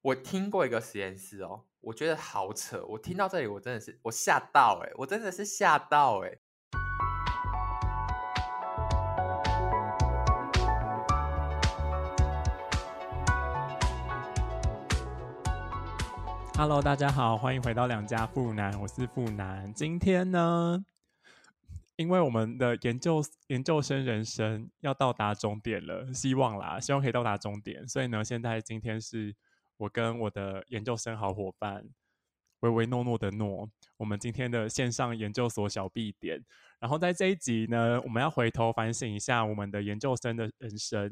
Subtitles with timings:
[0.00, 2.84] 我听过一个实验室哦，我觉得好扯。
[2.86, 6.38] 我听到这里，我真的是我吓到哎，我真的是吓到哎。
[16.56, 19.74] Hello，大家好，欢迎回到两家富男，我是富男。
[19.74, 20.84] 今天呢，
[21.96, 27.86] 因为我们的研究研究生人生要到达终点了，希望啦，希望可以到达终点。
[27.88, 29.34] 所以呢，现在今天是。
[29.78, 31.88] 我跟我的研究生好伙伴
[32.60, 36.44] 唯唯诺诺的诺，我们今天的线上研究所小 B 点，
[36.80, 41.02] 然后在这一集呢，我们要回头反省一下我们的研究生的人生，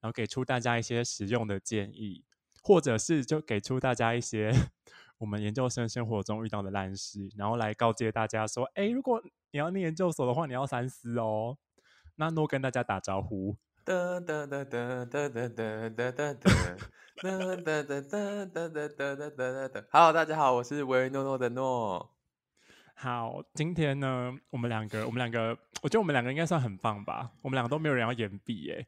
[0.00, 2.22] 然后给出大家一些实用的建议，
[2.62, 4.52] 或者是就给出大家一些
[5.18, 9.20] 我们研究生生活中遇到的烂事，然后来告诫大家说：哎，如果
[9.50, 11.58] 你要念研究所的话，你要三思哦。
[12.14, 13.56] 那诺跟大家打招呼。
[13.84, 16.50] 哒哒哒哒哒哒哒哒哒哒。
[17.20, 19.84] 哒哒哒哒哒哒哒哒哒哒。
[19.90, 22.14] Hello，大家好，我是唯唯诺诺的诺。
[22.94, 27.32] 好，今天呢，我们两个，我们两个，我觉得我们两个应该算很棒吧。
[27.42, 28.86] 我们两个都没有人要延毕耶。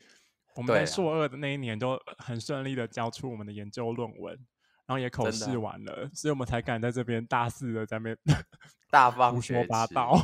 [0.54, 4.32] 我们在硕二的那一年都很顺利的交出我们的研究论文，
[4.86, 8.16] 然后也口试完了，所以我们才敢在这边大肆的在那边
[8.92, 10.16] 大方胡说八道。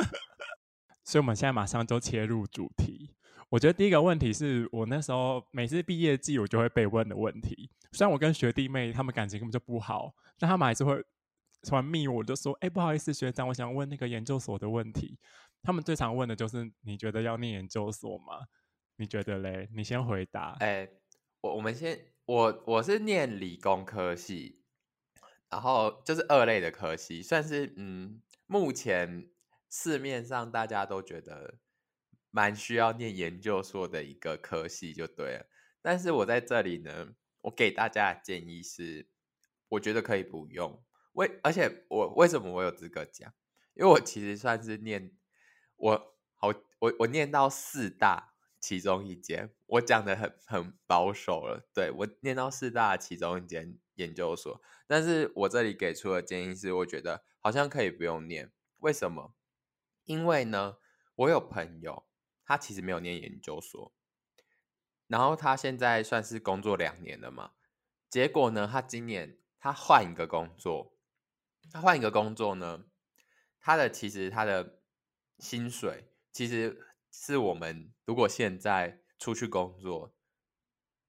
[1.04, 3.14] 所以，我们现在马上就切入主题。
[3.50, 7.70] 我觉得第一个问题是我那时候每次毕业季我就会被问的问题。
[7.92, 11.02] 虽然我跟学弟妹他们感情根本就不好，但他们还是会
[11.62, 15.18] 突然密我，就说：“哎，不好意思，学长，我想问那个研究所的问题。”
[15.64, 18.46] 他们最常问的就是：“你觉得要念研究所吗？
[18.96, 20.56] 你觉得嘞？”你先回答。
[20.60, 20.86] 哎，
[21.40, 24.60] 我我们先，我我是念理工科系，
[25.48, 29.30] 然后就是二类的科系，算是嗯，目前
[29.70, 31.54] 市面上大家都觉得。
[32.30, 35.46] 蛮需要念研究所的一个科系就对了，
[35.80, 39.08] 但是我在这里呢，我给大家的建议是，
[39.70, 40.84] 我觉得可以不用。
[41.14, 43.32] 为而且我为什么我有资格讲？
[43.74, 45.16] 因为我其实算是念
[45.76, 46.48] 我好
[46.80, 51.68] 我我念到四大其中一间，我讲的很很保守了。
[51.72, 58.52] 对我念到四大其中一间研究所，但是我这里给出的建议是，我觉得好像可以不用念。
[58.78, 59.34] 为什么？
[60.04, 60.76] 因为呢，
[61.14, 62.07] 我有朋友。
[62.48, 63.94] 他其实没有念研究所，
[65.06, 67.52] 然后他现在算是工作两年了嘛。
[68.08, 70.96] 结果呢，他今年他换一个工作，
[71.70, 72.86] 他换一个工作呢，
[73.60, 74.80] 他的其实他的
[75.38, 80.16] 薪水其实是我们如果现在出去工作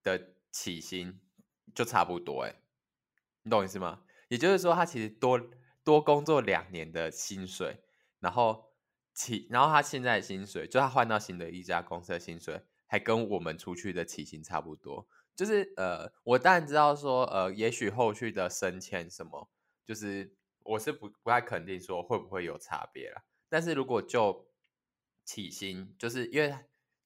[0.03, 1.21] 的起薪
[1.73, 2.61] 就差不多哎，
[3.43, 4.03] 你懂意思吗？
[4.27, 5.39] 也就是说，他其实多
[5.85, 7.81] 多工作两年的薪水，
[8.19, 8.68] 然后。
[9.13, 15.07] 起，然后他现在的薪水，就他换到新的一家公司的薪水，还跟我们出去的起薪差不多。
[15.35, 19.49] 就是呃，我当然知道说，呃，也许后续的升迁什么，
[19.85, 23.23] 就是我是不不太肯定说会不会有差别啦。
[23.47, 24.49] 但是如果就
[25.23, 26.53] 起薪，就是因为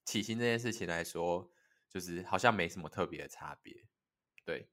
[0.04, 1.50] 起薪这件事情来说，
[1.88, 3.86] 就是好像没什么特别的差别。
[4.44, 4.68] 对，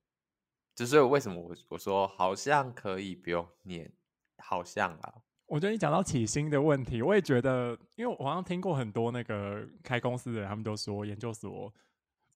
[0.75, 3.94] 就是为什么我我说好像可以不用念，
[4.38, 5.22] 好像啊。
[5.51, 11.73] 我觉得你讲到起薪的问题，我也觉得，因为我好像听过很多那个开公司的人，他们都说研究所，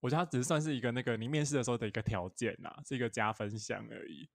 [0.01, 4.27] 我觉得它只是算是一个那个你面试的时候的一个条件呐，是一个加分项而已。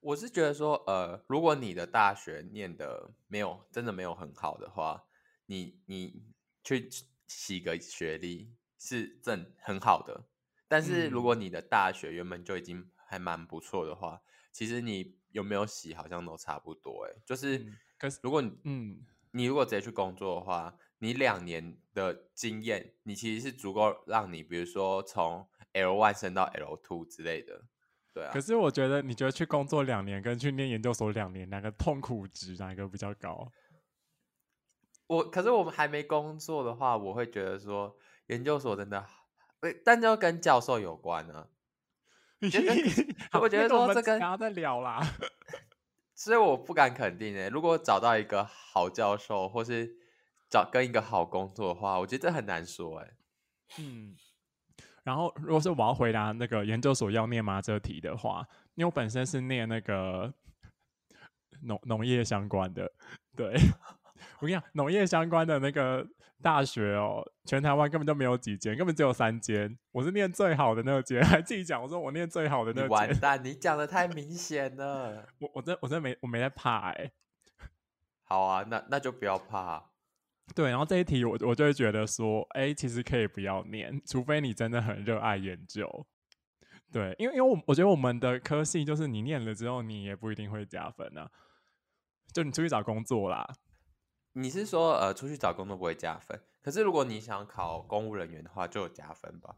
[0.00, 5.04] 我是觉得说，呃，如果你的大学念的没有真的没有很好的话，
[5.46, 6.24] 你你
[6.64, 6.90] 去
[7.28, 10.24] 洗个学历是正很好的。
[10.66, 17.58] 但是如果你的大学原本就已经还蛮不错的话，其实你有没有洗好像都差不多，哎，就是。
[17.96, 27.62] 可是，如果你嗯，你如果直接去工作的话，你两年的经验，你其实是足够让你，比如说从 L one 升到 L two 之类的，
[28.12, 28.30] 对啊。
[28.32, 33.50] 可是我觉得，你觉得去工作两年跟去念研究所两年，哪个痛苦值哪个比较高？
[35.06, 37.96] 我可是我们还没工作的话，我会觉得说
[38.26, 39.06] 研究所真的，
[39.84, 41.48] 但就跟教授有关呢。
[43.40, 45.00] 我觉得说这个然后再聊啦。
[46.14, 49.96] 所以我不敢肯定诶，如果找到一个好教授，或是
[50.48, 53.14] 找跟一个好工作的话，我觉得这很难说诶。
[53.78, 54.16] 嗯，
[55.02, 60.32] 然后如果是我要回答那个研究所要念吗这题的话，因为我本身是念那个
[61.62, 62.90] 农农业相关的，
[63.36, 63.54] 对。
[64.44, 66.06] 我跟你讲，农业相关的那个
[66.42, 69.74] 大学哦，全台湾根本就没有几间，根本只有三间。
[69.90, 72.90] 我是念最好的那间，还自己讲，我说我念最好的那间。
[72.90, 75.26] 完蛋，你讲的太明显了。
[75.40, 77.10] 我我真我真没我没在怕哎。
[78.24, 79.82] 好啊，那那就不要怕。
[80.54, 86.06] 对，然后这一题我我就会觉得说，哎，其实可以不要念， 除非你真的很热爱研究。
[86.92, 91.30] 对，因为因为我我觉得我们的科系就是你念了之后，你也不一定会加分啊。
[92.32, 93.48] 就你出去找工作啦，
[94.34, 96.38] 你是说呃出去找工作不会加分？
[96.62, 99.56] 可是如果你想考公务人员的话，就有加分吧？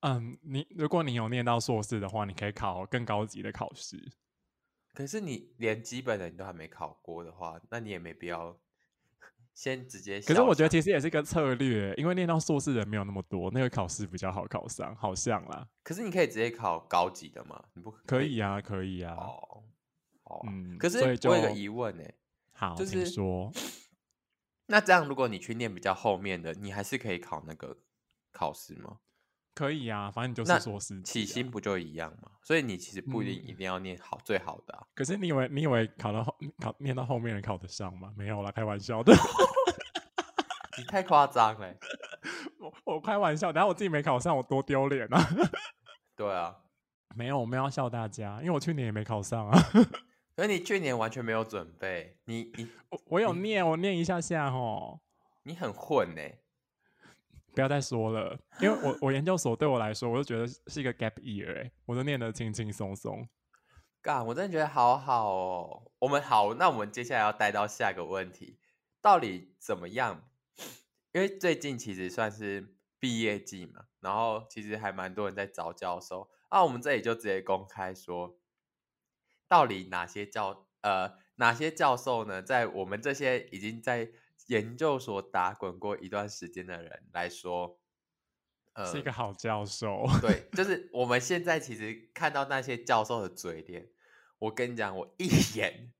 [0.00, 4.12] 嗯，你如果你有念到硕士的话，你可以考更高级的考试。
[4.92, 8.58] 可是你连基本的你都还没考过的话，那你也没必要
[9.54, 10.20] 先直接。
[10.20, 15.66] 可是我觉得其实也是一个策略，因为念到硕士人没有那么多，那个考试比较好考上，好像啦。
[15.82, 17.64] 可是你可以直接考高级的吗？
[17.72, 18.60] 你不可以啊？
[18.60, 19.14] 可以啊。
[19.14, 19.62] 哦，
[20.24, 22.04] 哦，嗯，可是我有一个疑问呢、
[22.52, 23.50] 好，就是请说。
[24.66, 27.76] 那这样如果你去念比较后面的，你还是可以考那个
[28.32, 28.98] 考试吗？
[29.54, 32.30] 可以啊，反正你就是硕士级起啊薪不就一样吗？
[32.42, 34.86] 所以你其实不一定嗯一定要念好最好的啊。
[34.94, 38.12] 可是你以为你以为考到后考念到后面人考得上吗？
[38.16, 39.12] 没有啦，开玩笑的。
[40.78, 41.78] 你太夸张了欸。
[42.58, 45.20] 我我开玩笑，然后我自己没考上，我多丢脸啊！
[46.16, 46.56] 对啊，
[47.14, 49.58] 没有，我们要笑大家，因为我去年也没考上啊。
[50.34, 55.00] 可是你去年完全没有准备，你你我我有念，我念一下下哦。
[55.42, 56.22] 你很混呢、
[57.54, 63.28] 不要再说了，因为我我研究所对我来说，我就觉得是一个 gap year，哎，我都念得轻轻松松。
[64.00, 65.92] 干，我真的觉得好好哦。
[65.98, 68.58] 我们好，那我们接下来要带到下一个问题，
[69.00, 70.24] 到底怎么样？
[71.12, 76.64] 因为最近其实算是毕业季嘛，然后其实还蛮多人在找教授啊。
[76.64, 78.36] 我们这里就直接公开说，
[79.52, 84.08] 到底哪些教呃哪些教授呢，在我们这些已经在
[84.46, 87.78] 研究所打滚过一段时间的人来说，
[88.72, 90.06] 呃，是一个好教授。
[90.22, 93.90] 对，就是我们现在其实看到那些教授的嘴脸，
[94.38, 95.92] 我跟你讲，我一 眼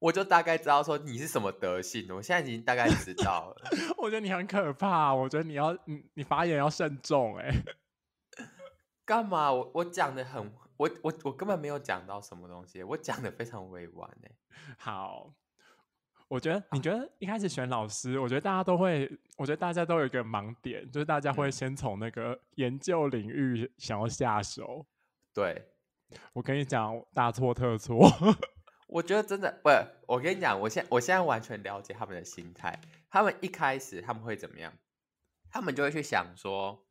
[0.00, 3.70] 我就大概知道说你是什么德性，我现在已经大概知道了。
[3.98, 7.54] 我觉得你很可怕，我觉得你要你你发言要慎重，哎，
[9.04, 9.52] 干嘛？
[9.52, 14.30] 我我讲的很，我我我根本没有讲到什么东西，我讲的非常委婉哎。
[14.78, 15.34] 好。
[16.28, 24.84] 我觉得，你觉得一开始选老师，我觉得大家都会，我觉得大家都有一个盲点，就是大家会嗯先从那个研究领域想要下手。
[25.32, 25.68] 对，
[26.32, 28.10] 我跟你讲，大错特错。
[28.88, 29.70] 我觉得真的不，
[30.12, 32.76] 我跟你讲，我现我现在完全了解他们的心态。
[33.08, 34.72] 他们一开始他们会怎么样？
[35.48, 36.85] 他们就会去想说，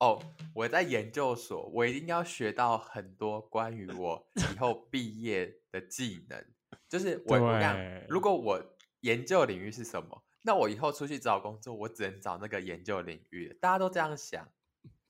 [0.00, 0.18] 哦，
[0.54, 6.42] 我在研究所，我一定要学到很多关于我以后毕业的技能。
[6.88, 13.54] 就是我我讲，如果我研究领域是什么，那我以后出去找工作，我只能找那个研究领域的。
[13.60, 14.50] 大家都这样想。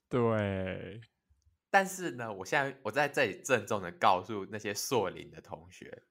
[0.08, 1.00] 对，
[1.70, 6.02] 但是呢，我现在我在这里郑重的告诉那些硕林的同学，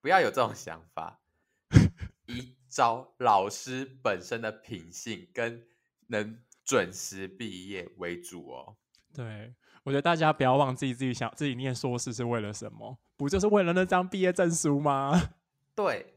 [0.00, 1.22] 不要有这种想法，
[2.26, 5.64] 以招老师本身的品性跟
[6.08, 8.76] 能准时毕业为主哦。
[9.12, 12.98] 对，我觉得大家不要忘记自己想自己念硕士是为了什么？
[13.16, 15.36] 不就是为了那张毕业证书吗？
[15.76, 16.14] 对，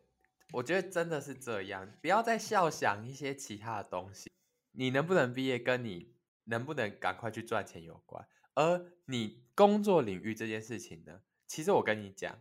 [0.54, 4.32] 我觉得真的是这样，不要再笑想一些其他的东西。
[4.72, 6.16] 你能不能毕业，跟你
[6.46, 8.28] 能不能赶快去赚钱有关。
[8.56, 12.40] 而你工作领域这件事情呢，其实我跟你讲，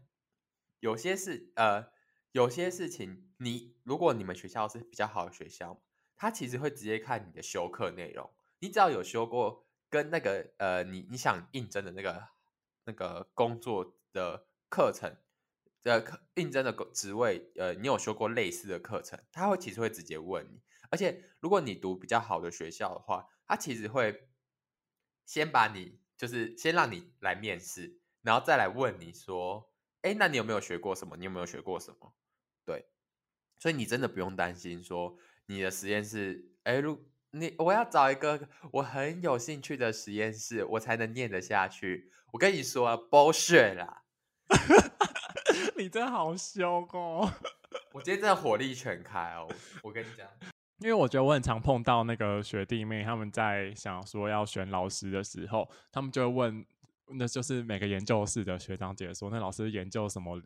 [0.80, 1.88] 有些事呃，
[2.32, 5.82] 有些事情你如果你们学校是比较好的学校，
[6.16, 8.30] 他其实会直接看你的修课内容。
[8.58, 12.28] 你只要有修过跟那个呃，你你想应征的那个
[12.84, 15.16] 那个工作的课程。
[15.84, 20.60] 呃，课应征的职位，呃，你有修过类似的课程，他会其实会直接问你，
[20.90, 24.28] 而且如果你读比较好的学校的话，他其实会
[25.24, 31.16] 先把你就是先让你来面试，然后再来问你说，哎，那你有没有学过什么？
[31.16, 32.12] 你有没有学过什么？
[32.64, 32.88] 对，
[33.56, 36.98] 所以你真的不用担心说你的实验室，哎，如
[37.30, 42.10] 你我要找一个我很有兴趣的实验室，我才能念得下去。
[42.32, 44.02] 我跟你说啊，bullshit 啦。
[45.76, 47.30] 你真好凶哦！
[47.92, 49.48] 我今天真的火力全开哦！
[49.82, 50.26] 我跟你讲，
[50.80, 56.66] 因为我觉得我很常碰到那个学弟妹，他们在想说要选老师的时候，他们就会问，
[57.18, 60.40] 那就是每个研究室的学长姐说，那老师研究什么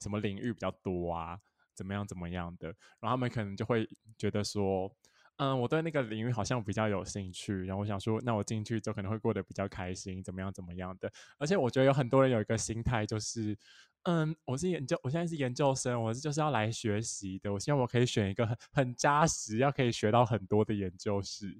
[0.00, 1.38] 什么领域比较多啊？
[1.74, 2.68] 怎么样怎么样的？
[3.00, 4.94] 然后他们可能就会觉得说，
[5.36, 11.12] 嗯，我对那个领域好像比较有兴趣，然后我想说，那我进去就可能会过得比较开心，怎么样怎么样的？
[11.38, 13.56] 而且我觉得有很多人有一个心态就是。
[14.04, 17.52] 嗯，我是研究，我现在是研究生，我是就是要来学习的。
[17.52, 21.56] 我希望我可以选一个很很扎实，要可以学到很多的研究室。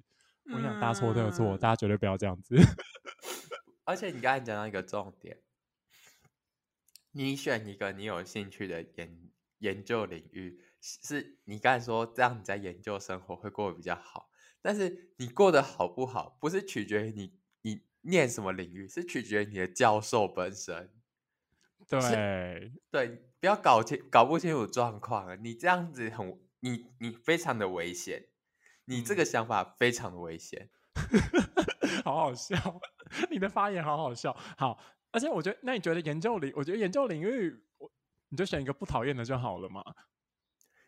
[0.53, 2.57] 我想大错特错，嗯大家绝对不要这样子。
[3.85, 5.37] 而且你刚才讲到一个重点，
[7.11, 9.29] 你选一个你有兴趣的研
[9.63, 14.29] 研究领域，是你刚才说这样你在研究生活会过得比较好，
[14.61, 20.91] 但是你过得好不好，不是取决于你你念什么领域，是取决于你的教授本身。
[21.87, 23.07] 对对，
[23.39, 28.27] 不要搞清搞不清楚状况，你这样子很你你非常的危险，
[28.85, 30.69] 你这个想法非常的危险。
[32.03, 32.81] 好好笑，
[33.31, 34.35] 你的发言好好笑。
[34.57, 34.77] 好，
[35.11, 37.72] 而且我觉得，那你觉得研究领，我觉得研究领域，我
[38.33, 39.83] 你就选一个不讨厌的就好了嘛。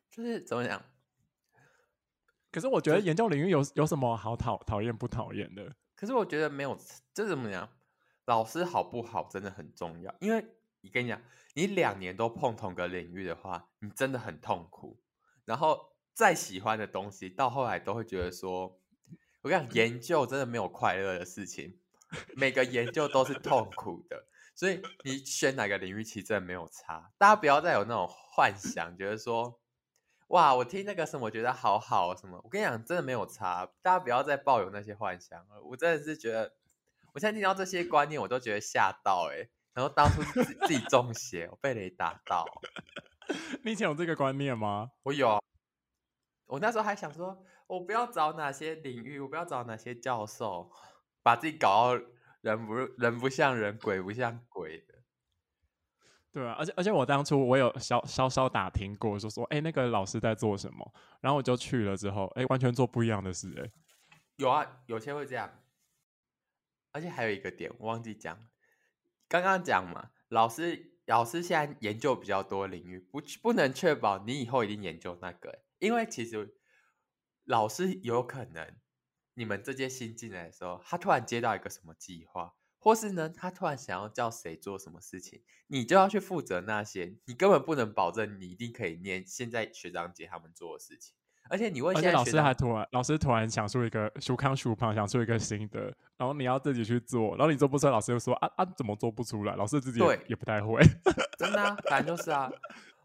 [0.09, 0.83] 就是怎么讲？
[2.51, 5.75] 可是我觉得研究领域有有什么好讨讨厌不讨厌的？
[5.95, 6.75] 可是我觉得没有，
[7.13, 7.69] 这怎么讲？
[8.25, 10.43] 老师好不好真的很重要，因为
[10.81, 11.21] 你跟你讲，
[11.53, 14.99] 你两年都碰同个领域的话，你真的很痛苦。
[15.45, 18.81] 然后再喜欢的东西，到后来都会觉得说。
[19.41, 21.77] 我跟你讲，研究真的没有快乐的事情，
[22.35, 24.25] 每个研究都是痛苦的，
[24.55, 27.11] 所以你选哪个领域其实真的没有差。
[27.17, 29.59] 大家不要再有那种幻想，觉得说，
[30.29, 32.39] 哇，我听那个什么觉得好好什么。
[32.43, 33.69] 我跟你讲，真的没有差。
[33.81, 35.61] 大家不要再抱有那些幻想了。
[35.61, 36.53] 我真的是觉得，
[37.13, 39.49] 我现在听到这些观念，我都觉得吓到哎。
[39.73, 42.45] 然后当初自自己中邪，我被雷打到。
[43.63, 44.91] 你以前有这个观念吗？
[45.03, 45.43] 我有。
[46.45, 50.71] 我那时候还想说，我不要找哪些领域，我不要找哪些教授，
[51.21, 52.05] 把自己搞到
[52.45, 54.93] 人不人不像人，鬼不像鬼的。
[56.31, 60.93] 对啊，而且而且我当初我有稍稍稍打听过，就说，哎，那个老师在做什么？
[61.21, 63.51] 然后我就去了之后，哎，完全做不一样的事。
[63.59, 63.71] 哎，
[64.35, 65.49] 有啊，有些会这样。
[66.91, 68.37] 而且还有一个点，我忘记讲，
[69.27, 75.63] 刚刚讲嘛，老师老师现在研究比较多领域，不不能确保你以后一定研究那个。
[75.79, 76.55] 因为其实
[77.45, 78.75] 老师有可能，
[79.35, 91.13] 你们这届新进来的时候，他突然接到一个什么计划，或是呢，他突然想要叫谁做什么事情，你就要去负责那些，你根本不能保证你一定可以念现在学长姐他们做的事情。
[91.47, 99.55] 而且你问，而且老师还突然，老师突然想出一个舒康舒胖，想出一个新的，然后你要自己去做，然后你做不出来，老师又说啊啊，怎么做不出来？
[99.55, 100.81] 老师自己也不太会，
[101.37, 102.51] 真的，啊，反正就是啊，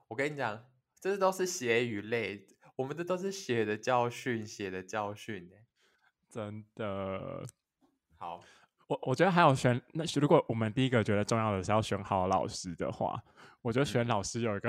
[0.08, 0.64] 我跟你讲，
[1.00, 2.46] 这都是血与泪。
[2.76, 5.50] 我们这都是血的教训，血的教训
[6.30, 7.44] 真的
[8.16, 8.40] 好。
[8.86, 13.22] 我我觉得还有选，那如果我们第一个觉得重要的是要选好老师的话，
[13.62, 14.68] 我觉得选老师有一个，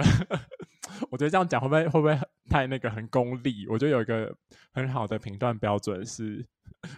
[1.09, 3.67] 我觉得这样讲会不会会不会太那个很功利？
[3.67, 4.35] 我觉得有一个
[4.73, 6.45] 很好的评断标准是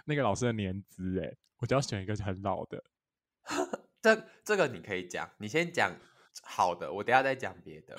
[0.05, 2.83] 那个老师的年资，哎，我就要选一个很老的。
[4.01, 5.95] 这这个你可以讲，你先讲
[6.41, 7.95] 好的，我等下再讲别的。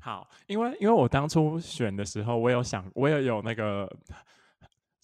[0.00, 3.86] 好，因为因为我当初选的时候，我有想，我也有那个，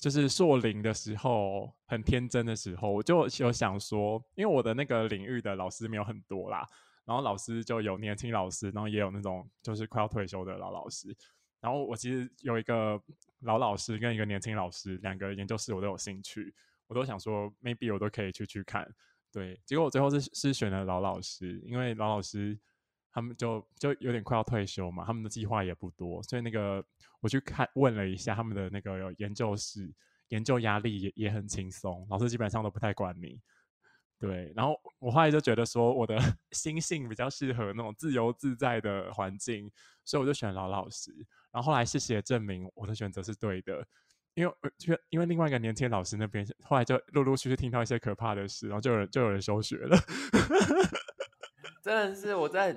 [0.03, 6.67] 就是硕龄的时候，很天真的时候，我就有想说，因为我的那个领域的老师没有很多啦，
[7.05, 11.17] 然后老师就有年轻老师，然后也有那种就是快要退休的老老师，
[11.61, 13.01] 然后我其实有一个
[13.43, 16.53] 老老师跟一个年轻老师，两个研究室我都有兴趣，
[16.89, 18.93] 我都想说，maybe 我都可以去去看，
[19.31, 22.59] 对，结果我最后是是选了老老师，因为老老师。
[23.13, 26.83] 他们就就有点快要退休嘛，他们的计划也不多，所以那个
[27.21, 29.93] 我去看问了一下他们的那个研究室，
[30.29, 33.39] 研究压力也也很轻松，老师基本上都不太管你。
[34.19, 36.17] 对，然后我后来就觉得说我的
[36.53, 39.69] 心性比较适合那种自由自在的环境，
[40.05, 41.13] 所以我就选老老师。
[41.51, 43.85] 然后后来事实也证明我的选择是对的，
[44.35, 44.55] 因为
[44.87, 49.99] 因为因为另外一个年轻老师那边后来就陆陆续续听到一些可怕的事，然后就有人就有人休学了。
[51.83, 52.73] 真的是我在。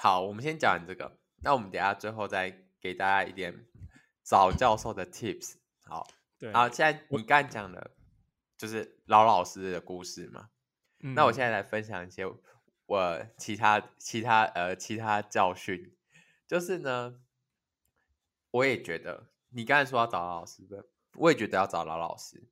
[0.00, 1.18] 好，我们先讲这个。
[1.42, 3.66] 那我们等下最后再给大家一点
[4.22, 5.56] 找教授的 tips。
[5.82, 6.06] 好，
[6.38, 6.52] 对。
[6.52, 7.90] 好，现在你刚讲的，
[8.56, 10.50] 就是老老师的故事嘛。
[10.98, 12.24] 那我现在来分享一些
[12.86, 15.92] 我其他其他呃其他教训。
[16.46, 17.20] 就是呢，
[18.52, 22.48] 我也觉得你刚才说要找老师的，我也觉得要找老老师。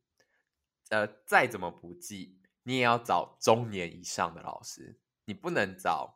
[0.88, 6.15] 呃，再怎么不济，你也要找中年以上的老师，你不能找。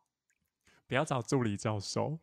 [0.91, 2.19] 不要找助理教授，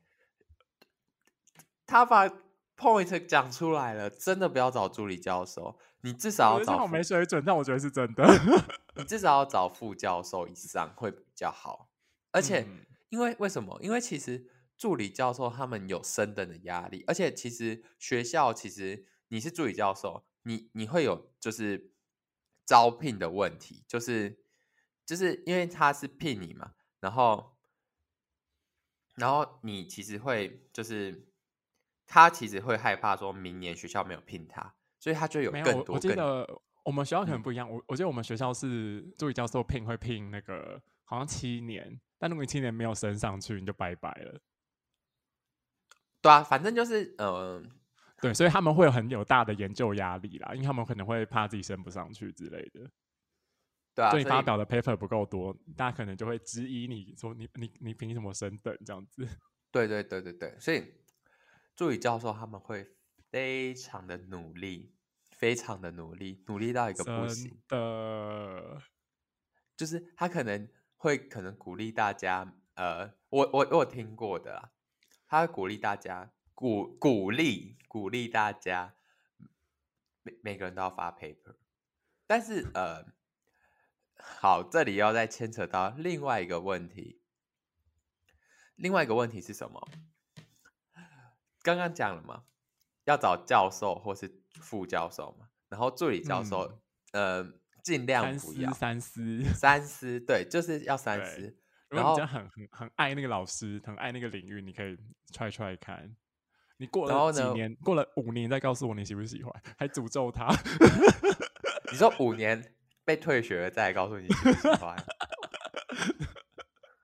[1.86, 2.27] 他把
[2.75, 8.27] point 讲出来了，真的不要找助理教授，你至少要找没水准，但我觉得是真的，
[8.97, 11.89] 你 至少要找副教授以上会比较好。
[12.33, 12.67] 而且，
[13.07, 13.79] 因为为什么？
[13.81, 14.45] 因为其实
[14.77, 21.93] 助理教授他们有升等的压力，而且其实学校其实你是助理教授，你你会有就是
[22.65, 24.43] 招聘的问题，就是
[25.05, 27.55] 就是因为他是聘你嘛，然后。
[29.17, 31.27] 然后你其实会就是
[32.05, 35.95] 他其实会害怕说明年学校没有聘他，所以他就有更多。
[35.95, 36.47] 我记得
[36.83, 44.39] 我们学校可能不一样，我我记得我们学校是助理教授聘会聘那个好像七年，但如果你七年没有升上去，你就拜拜了。
[46.21, 47.62] 对啊，反正就是呃，
[48.21, 52.89] 对，所以他们会有很有大的研究压力啦，因为他们可能会怕自己升不上去之类的。
[53.98, 59.27] 对啊，就你所以发表的 paper 不够多，大家可能就会质疑你说你你你凭什么升等这样子？
[59.72, 60.94] 对对对对对，所以
[61.75, 62.88] 助理教授他们会
[63.32, 64.94] 非常的努力，
[65.32, 67.60] 非常的努力，努力到一个不行。
[67.68, 68.84] 的，
[69.75, 74.72] 就是他可能会可能鼓励大家，呃，我我我有听过的啦，
[75.27, 78.94] 他会鼓励大家，鼓鼓励鼓励大家，
[80.22, 81.56] 每每个人都要发 paper，
[82.27, 83.04] 但是呃，
[84.19, 87.21] 好，这里要再牵扯到另外一个问题，
[88.75, 89.88] 另外一个问题是什么？
[91.63, 92.43] 刚刚讲了嘛，
[93.05, 96.81] 要找教授或是副教授嘛，然后助理教授，
[97.13, 97.45] 呃，
[97.83, 99.43] 尽量不要三思。
[99.53, 101.57] 三思，对，就是要三思。
[101.89, 104.97] 如然后很很很爱那个老师，很爱那个领域，你可以
[105.31, 106.15] try try 看。
[106.77, 110.47] 你过了几年，过了五年再告诉我你喜不喜欢，还诅咒他。
[111.91, 112.75] 你说五年
[113.08, 114.98] 被退学了，再来告诉你喜不喜欢。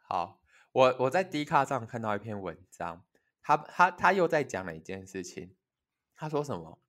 [0.10, 0.42] 好，
[0.74, 3.06] 我我在 D 卡上看到一篇文章，
[3.42, 5.56] 他他他又在讲了一件事情。
[6.14, 6.84] 他说什么？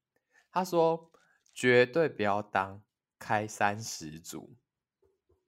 [0.50, 1.12] 他说
[1.54, 2.83] 绝对不要当
[3.21, 4.56] 开山始祖，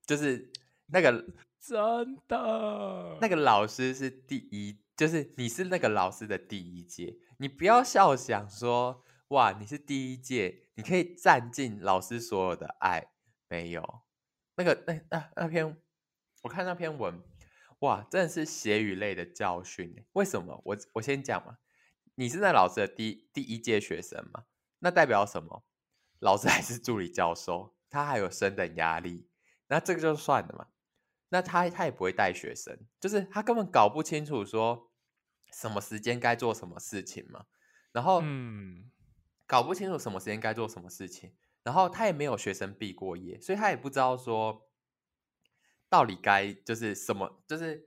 [0.06, 0.52] 就是
[0.86, 1.26] 那个
[1.60, 13.08] 真的，那个老师是第一，就是你是那个老师的第一届，你不要笑想说哇，你是第一届，你可以占尽老师所有的爱，
[13.48, 14.02] 没有
[14.56, 15.80] 那个那那那篇，
[16.42, 17.22] 我看那篇文，
[17.80, 20.06] 哇，真的是血与泪的教训欸。
[20.12, 20.60] 为什么？
[20.64, 21.58] 我我先讲嘛，
[22.14, 24.44] 你是那老师的第第一届学生嘛，
[24.78, 25.64] 那代表什么？
[26.18, 29.28] 老师还是助理教授，他还有升等压力，
[29.68, 30.68] 那这个就算了嘛。
[31.28, 34.90] 那他他也不会带学生，就是他根本搞不清楚说
[35.52, 37.46] 什么时间该做什么事情嘛，
[37.92, 38.90] 然后嗯，
[39.44, 41.34] 搞不清楚什么时间该做什么事情，
[41.66, 44.68] 然后他也没有学生毕过业，所以他也不知道说
[45.88, 47.84] 到底该就是什么，就是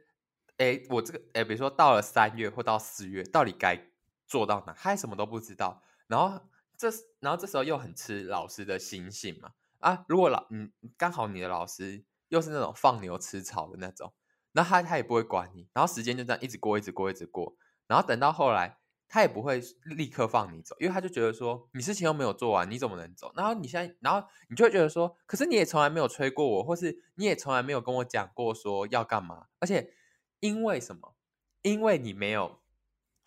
[0.58, 3.82] 哎，我这个哎，比如说到了三月或到四月，到底该
[4.28, 6.42] 做到哪，他还什么都不知道，然后
[6.76, 6.90] 这
[7.22, 14.14] 然后这时候又很吃老师的心性嘛，啊，如果老嗯刚好你的老师又是那种放牛吃草的那种，
[14.52, 17.56] 那他他也不会管你，然后时间就这样一直过，一直过，一直过，
[17.88, 18.79] 然后等到后来。
[19.12, 23.34] 他也不会立刻放你走，因为他就觉得说你事情又没有做完，你怎么能走？
[23.36, 29.96] 然后你现在，然后你就会觉得说，可是你也从来没有催过我，或是你也从来没有跟我讲过说要干嘛，而且
[30.42, 31.16] 因为什么？
[31.64, 32.62] 因为你没有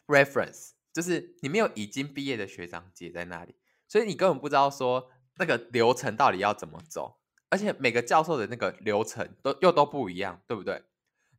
[0.07, 3.57] reference，就是你没有已经毕业的学长姐在那里，
[3.89, 7.19] 所以你根本不知道说那个流程到底要怎么走，
[7.51, 10.85] 而且每个教授的那个流程都又都不一样，对不对？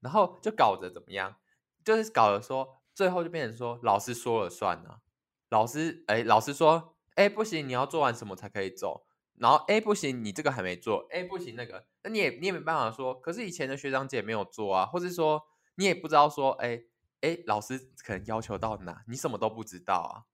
[0.01, 1.37] 然后就搞得怎么样？
[1.85, 2.82] 就是搞得说。
[2.93, 5.01] 最后就变成说，老师说了算啊。
[5.49, 9.05] 老师，哎，老师说，哎，不行，你要做完什么才可以走。
[9.35, 11.05] 然后，哎，不行，你这个还没做。
[11.11, 13.13] 哎，不行，那个，那你也你也没办法说。
[13.19, 15.43] 可是以前的学长姐没有做啊，或是说
[15.75, 16.85] 你也不知道说，哎
[17.21, 20.25] 哎，老师可能要求到哪，你什么都不知道啊，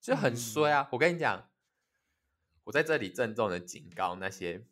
[0.00, 0.88] 就很衰啊。
[0.90, 1.48] 我跟你讲，
[2.64, 4.66] 我在这里郑重的警告那些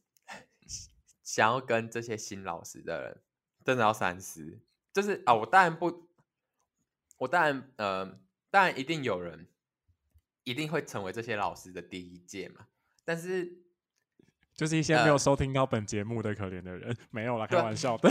[1.23, 3.23] 想要跟这些新老师的人，
[3.65, 4.61] 真的要三思。
[4.93, 6.11] 就是啊，我当然不。
[7.23, 8.19] 我当然，呃，
[8.51, 9.47] 当然一定有人
[10.43, 12.67] 一定会成为这些老师的第一届嘛。
[13.05, 13.63] 但是，
[14.55, 18.11] 就是一些没有收听到本节目的可怜的人，没有啦，开玩笑的。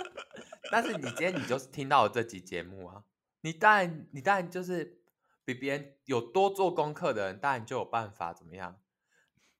[0.72, 3.04] 但是你今天你就是听到了这集节目啊，
[3.42, 5.02] 你当然你当然就是
[5.44, 8.80] 比别人有多做功课的人，当然就有办法怎么样？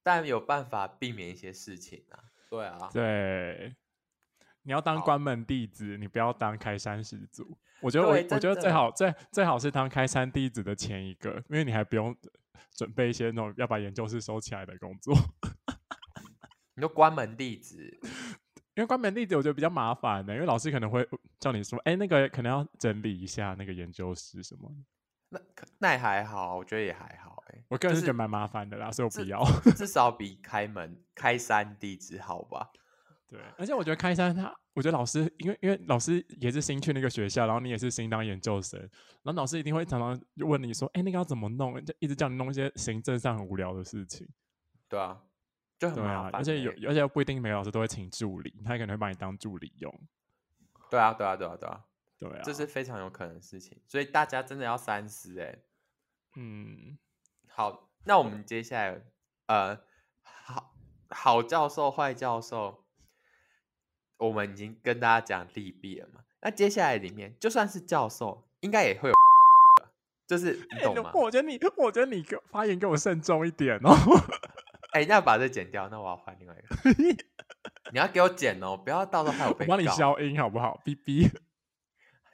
[0.03, 2.33] 当然有办法避免一些事情啊。
[2.49, 3.77] 对啊，对，
[4.63, 7.59] 你要当关门弟子，你不要当开山始祖。
[7.81, 12.15] 我觉得我我觉得最好最最好是当开山弟子的前一个，因为你还不用
[12.73, 15.15] 准备一些那种要把研究室收起来的工作。
[16.77, 17.77] 你说关门弟子，
[18.77, 21.07] 因为关门弟子我觉得比较麻烦的，因为老师可能会
[21.39, 24.71] 叫你说，哎，那个可能要整理一下那个研究室什么。
[25.31, 25.41] 那
[25.79, 27.43] 那也还好，我觉得也还好。
[27.49, 29.43] 哎，我个人是觉得蛮麻烦的啦，所以我不要。
[29.77, 32.71] 至少比开门开山弟子好吧？
[33.31, 34.53] 对，而且我觉得开山他。
[34.73, 38.79] 我觉得老师，因为因为老师也是新去那个学校，然后你也是新当研究生，
[39.23, 44.29] 然后老师一定会常常问你说：“哎，那个要怎么弄？”就一直叫你弄一些行政上很无聊的事情。
[44.89, 45.21] 对啊，
[45.79, 46.35] 就很麻烦。
[46.35, 49.93] 而且有，而且不一定每个老师都会请助理，他可能会把你当助理用。
[50.89, 51.85] 对啊，对啊，对啊，对啊，
[52.19, 55.39] 对啊，这是非常有可能的事情，所以大家真的要三思。
[55.41, 55.59] 哎，
[56.37, 56.97] 嗯，
[57.49, 59.03] 好，那我们接下来，
[59.47, 59.81] 呃，
[60.23, 60.75] 好
[61.09, 62.85] 好教授，坏教授。
[64.21, 66.21] 我们已经跟大家讲利弊了嘛？
[66.43, 69.15] 那接下来里面就算是教授，应该也会有，
[70.29, 71.11] 就是你懂吗？
[71.15, 73.95] 我觉得你，我觉得你发言给我慎重一点哦。
[74.93, 77.25] 哎，那把这剪掉，那我要换另外一个。
[77.93, 80.81] 你要给我剪哦，不要到时候还有被我帮你消音好不好？
[80.85, 81.29] 哔哔。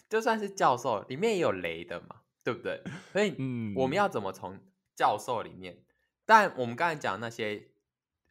[0.08, 2.82] 就算是教授，里面也有雷的嘛，对不对？
[3.12, 4.58] 所以，嗯我们要怎么从
[4.94, 5.76] 教授里面？
[6.24, 7.66] 但我们刚才讲那些，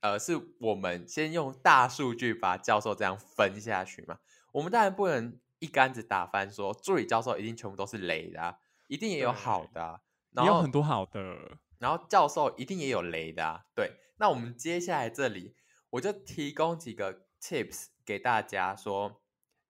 [0.06, 4.20] 呃，是我们先用大数据把教授这样分下去嘛。
[4.52, 11.58] 我们当然不能一竿子打翻说助理教授一定全部都是雷的、啊，一定也有好的、啊，然后也有很多好的。
[11.80, 13.66] 然后教授一定也有雷的啊。
[13.74, 15.56] 对，那我们接下来这里
[15.90, 19.24] 我就提供几个 tips 给大家说，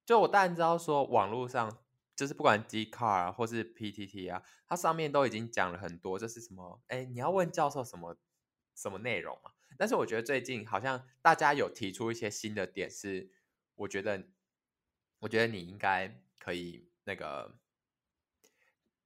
[0.06, 1.78] 就我当然知道说网络上
[2.13, 6.82] 就是不管 d c a r 啊或是 PTT 啊，它上面都已经讲了很多，就是什么？
[6.88, 8.17] 哎，你要问教授什么
[8.76, 9.52] 什么内容嘛？
[9.77, 13.31] 但是我觉得最近好像大家有提出一些新的点，是
[13.75, 14.23] 我觉得
[15.19, 17.57] 我觉得你应该可以那个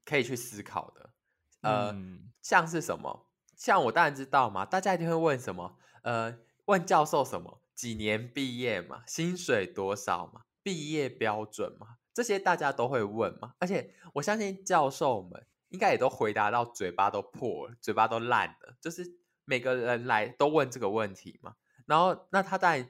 [0.05, 1.13] 可以去思考的。
[1.61, 3.31] 呃，嗯像是什么？
[3.57, 5.77] 像我当然知道嘛，大家一定会问什么？
[6.03, 7.61] 呃，问教授什么？
[7.75, 9.03] 几年毕业嘛？
[9.05, 10.45] 薪水多少嘛？
[10.63, 11.97] 毕业标准嘛？
[12.13, 13.55] 这些大家都会问嘛。
[13.59, 19.17] 而且我相信教授们应该也都回答到嘴巴都破了，嘴巴都烂了，就是
[19.49, 21.55] 每个人来都问这个问题嘛。
[21.87, 22.87] 然后那他当然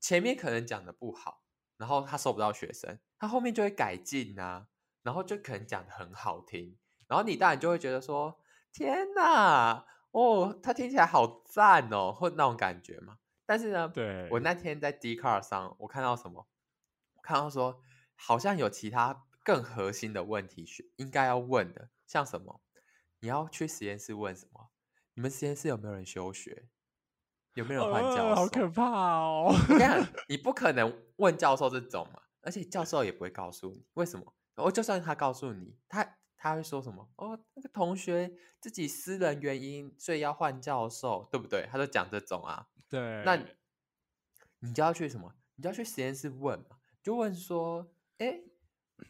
[0.00, 1.44] 前面可能讲的不好，
[1.76, 4.66] 然后他收不到学生，他后面就会改进啊，
[5.04, 6.76] 然后就可能讲的很好听。
[7.06, 8.40] 然后你当然就会觉得说
[8.72, 16.48] ：“天哪，哦，他听起来好赞哦，或那种感觉嘛。”但是呢，对，我那天在 d c a r 上，我看到什么？
[17.14, 17.80] 我看到说
[18.16, 22.60] 好像有其他更核心的问题是应该要问的，像什么？
[23.20, 24.71] 你要去实验室问什么？
[25.14, 26.68] 你们实验室有没有人休学？
[27.54, 28.24] 有没有人换教授？
[28.28, 29.54] 呃好可怕哦！
[30.28, 34.34] 你不可能问教授这种嘛，而且教授也不会告诉你为什么。
[34.54, 37.10] 哦，就算他告诉你，他他会说什么？
[37.16, 41.68] 哦，那个同学自己私人原因，所以要换教授，对不对？
[41.70, 42.68] 他就讲这种啊。
[42.88, 43.36] 对，那
[44.60, 45.34] 你就要去什么？
[45.56, 48.40] 你就要去实验室问嘛，就问说，哎，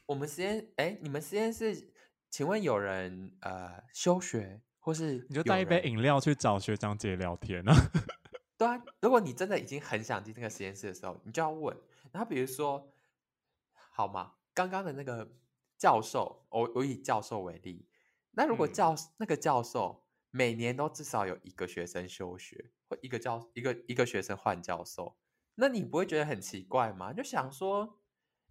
[0.07, 1.93] 我们实验，哎，你们实验室，
[2.29, 7.73] 请问有人呃休学，或是你就带一杯饮料去找学长姐聊天啊。
[8.59, 11.75] 对啊，如果你真的已经很想进那个实验室的时候，你就要问。
[12.11, 12.93] 然后比如说，
[13.73, 14.35] 好吗？
[14.53, 15.33] 刚刚的那个
[15.79, 17.89] 教授，我我以教授为例，
[18.33, 25.17] 那如果嗯教、那个教授每年都至少有一个学生休学，或一个教一个一个学生换教授，
[25.55, 27.13] 那你不会觉得很奇怪吗？
[27.13, 27.99] 就想说，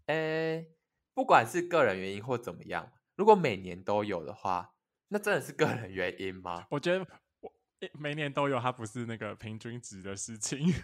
[0.08, 0.72] 诶，
[1.14, 4.74] 不管是个人原因或怎么样，如果每年都有的话，
[5.14, 6.66] 那真的是个人原因吗？
[6.70, 7.06] 我觉得
[7.42, 7.52] 我
[8.00, 10.72] 每年都有，它不是那个平均值的事情。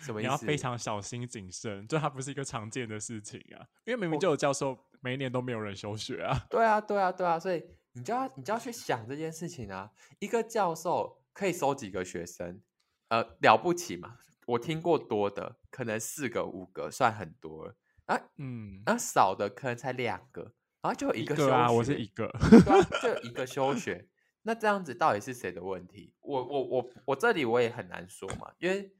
[0.00, 0.26] 什么意思？
[0.26, 3.62] 你要非常小心谨慎，就它不是一个常见的事情啊。
[3.84, 6.44] 因为明明就有教授每一年都没有人休学啊。
[6.50, 9.92] 对啊，对啊，对啊，所以你就要你就要去想这件事情啊。
[10.18, 12.60] 一个教授可以收几个学生？
[13.06, 14.18] 呃，了不起嘛？
[14.46, 17.76] 我听过多的，可能四个、五个算很多了。
[18.06, 20.52] 啊，嗯，然后少的可能才两个，
[20.82, 21.52] 然后就一个休学。
[21.52, 22.28] 啊，我是一个。
[22.50, 24.08] 对啊，就一个休学。
[24.42, 26.12] 那这样子到底是谁的问题？
[26.20, 28.92] 我我我我这里我也很难说嘛，因为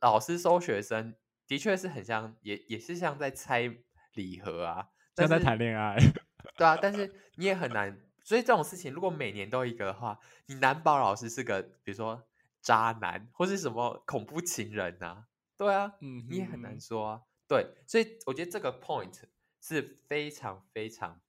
[0.00, 1.14] 老师收学生
[1.46, 3.70] 的确是很像，也也是像在拆
[4.14, 5.98] 礼盒啊，像在谈恋爱。
[6.56, 12.26] 对啊，但是 你也很难，所以这种事情如果每年都一个的话，你难保老师是个比如说
[12.62, 15.26] 渣男或是什么恐怖情人啊，
[15.58, 17.22] 对啊，嗯，你也很难哼说啊。
[17.46, 19.24] 对，所以我觉得这个 point
[19.60, 21.20] 是非常非常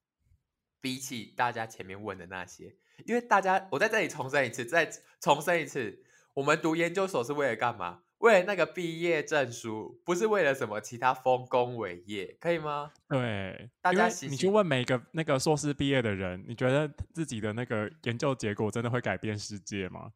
[0.79, 4.89] 比起大家前面问的那些，因为大家我在这里重申一次，再
[5.19, 8.03] 重申一次，我们读研究所是为了干嘛？
[8.19, 12.91] 为了那个毕业证书，不是为了什么其他丰功伟业，可以吗？
[13.09, 20.13] 对，大家你去问每个那个硕士毕业的人，你觉得自己的那个研究结果真的会改变世界吗？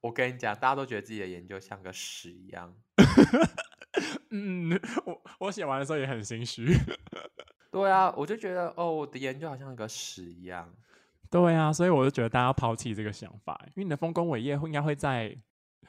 [0.00, 2.76] 我跟你讲，大家都觉得自己的研究像个屎一样。
[4.30, 4.70] 嗯，
[5.04, 6.66] 我我写完的时候也很心虚。
[7.70, 10.74] 对啊，我就觉得哦，我的研究好像一个屎一样。
[11.30, 15.34] 对啊，所以我就觉得大家要抛弃这个想法，因为你的丰功伟业会应该会在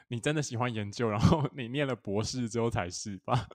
[0.08, 3.48] 你真的喜欢研究，然后你念了博士之后才是吧？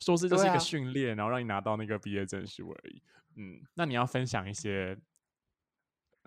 [0.00, 3.02] 硕士就是一个训练，然后让你拿到那个毕业证书而已。
[3.34, 4.96] 嗯，那你要分享一些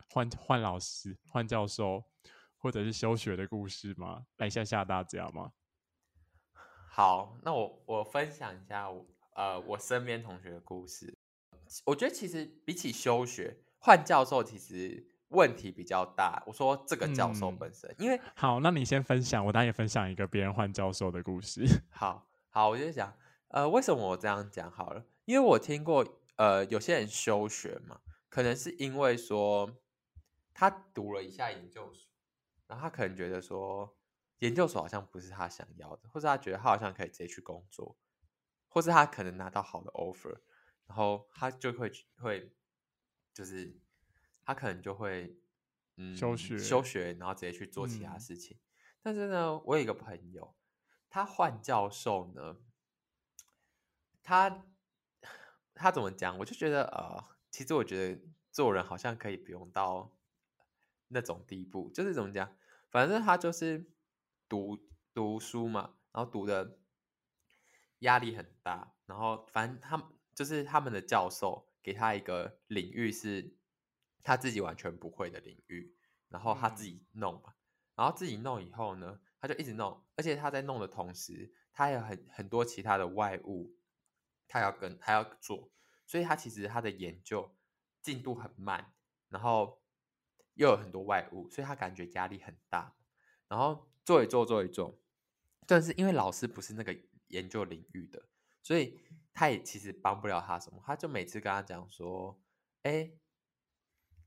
[0.09, 2.03] 换换老师、换教授
[2.57, 4.25] 或者是休学的故事吗？
[4.37, 5.53] 来吓吓大家吗？
[6.93, 11.17] 好，那我我分享一下我呃我身边同学的故事。
[11.85, 16.43] 我觉得其实比起休学，换教授其实问题比较大。
[16.45, 21.63] 我说这个教授嗯本身，因为好，那你先分享，我当然也分享一个别人换教授的故事。
[21.91, 23.15] 好好，我就讲，
[23.47, 25.05] 呃，为什么我这样讲好了？
[25.23, 29.77] 因为我听过，呃，有些人休学嘛，可能是因为说
[30.53, 32.11] 他读了一下研究所，
[32.67, 33.95] 然后他可能觉得说
[34.41, 37.95] 研究所好像不是他想要的，或是他觉得他好像可以直接去工作，
[38.67, 40.41] 或是他可能拿到好的 offer，
[40.87, 42.51] 然后他就会会
[43.33, 43.79] 就是
[44.43, 45.39] 他可能就会
[45.97, 48.59] 嗯休学休学，然后直接去做其他嗯事情。
[49.03, 50.55] 但是呢，我有一个朋友，
[51.07, 52.57] 他换教授呢，
[54.23, 54.65] 他
[55.75, 56.37] 他怎么讲？
[56.39, 60.17] 我就觉得呃，其实我觉得做人好像可以不用到
[61.09, 62.55] 那种地步，就是怎么讲，
[62.89, 63.87] 反正他就是
[64.51, 64.77] 读
[65.13, 66.77] 读书嘛，然后读的
[67.99, 73.55] 压力很大，然后反正他们就是他们的教授给他一个领域是
[74.21, 75.95] 他自己完全不会的领域，
[76.27, 77.55] 然后他自己弄嘛，
[77.95, 83.73] 然后自己弄以后呢，他就一直弄，而且他在弄的同时，他还有很很多其他的外物，
[84.49, 85.71] 他要跟他要做，
[86.05, 87.55] 所以他其实他的研究
[88.01, 88.93] 进度很慢，
[89.29, 89.81] 然后
[90.55, 92.97] 又有很多外物，所以他感觉压力很大，
[93.47, 94.99] 然后做一做做一做，
[95.67, 96.95] 但是因为老师不是那个
[97.27, 98.27] 研究领域的，
[98.61, 98.99] 所以
[99.33, 102.41] 他也其实帮不了他什么，他就每次跟他讲说，
[102.83, 103.11] 哎，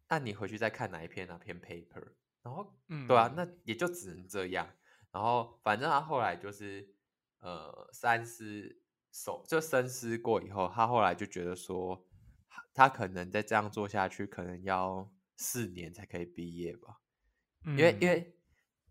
[0.08, 4.68] 那你回去再看哪一篇哪篇 paper，然后嗯，对啊，那也就只能这样。
[5.10, 6.94] 然后反正他后来就是
[7.38, 8.80] 呃三思
[9.12, 12.06] 手就深思过以后，他后来就觉得说，
[12.72, 17.00] 他可能再这样做下去，可能要四年才可以毕业吧。
[17.64, 18.33] 因因为因为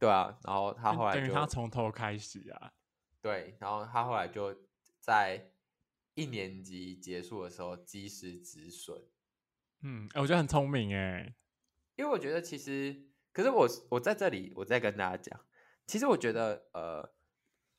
[0.04, 2.74] 对啊，然后他后来就等于他从头开始啊。
[3.22, 4.54] 对，然后他后来就
[5.00, 5.50] 在
[6.14, 9.02] 一年级结束的时候及时止损。
[9.82, 11.34] 嗯，哎我觉得很聪明哎。
[11.96, 15.40] 因为我觉得其实，可是我我在这里，我再跟大家讲，
[15.88, 17.14] 其实我觉得呃，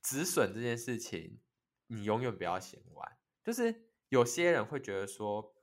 [0.00, 1.40] 止损这件事情，
[1.88, 3.18] 你永远不要嫌晚。
[3.44, 5.54] 就是有些人会觉得说，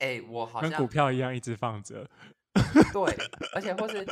[0.00, 2.10] 哎，我好像跟股票一样一直放着。
[2.92, 3.16] 对，
[3.54, 4.06] 而且或是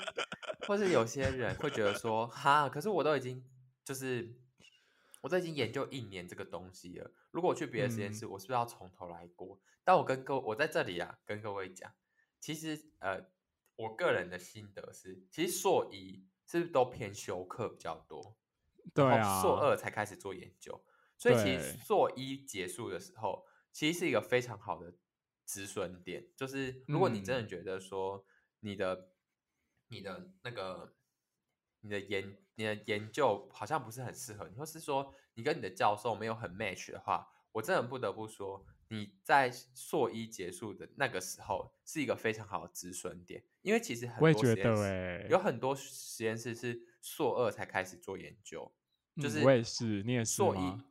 [0.66, 3.44] 或是有些人会觉得说，哈，可是我都已经
[3.84, 4.34] 就是
[5.20, 9.60] 我都已经研究一年这个东西了，如果我去别的实验嗯室，我是不是要从头来过？
[9.84, 11.92] 但我跟各我在这里啊，跟各位讲，
[12.40, 13.30] 其实呃，
[13.76, 18.36] 我个人的心得是，其实硕一是不是都偏修课比较多？
[18.94, 20.84] 对啊，硕二才开始做研究，
[21.18, 24.94] 所以其实对硕一结束的时候，其实是一个非常好的
[25.44, 26.28] 止损点。
[26.36, 28.24] 就是如果你真的嗯觉得说
[28.66, 29.12] 你的、
[29.86, 30.92] 你的那个、
[31.82, 48.74] 你的研、你的研究好像不是很适合你，或是说你跟你的教授没有很 match 的话，我真的不得不说，你在硕一结束的那个时候是一个非常好的止损点，因为其实很多实验室得哎，有很多实验室是硕二才开始做研究，
[49.22, 50.84] 就是嗯我也是，你也是硕一吗？，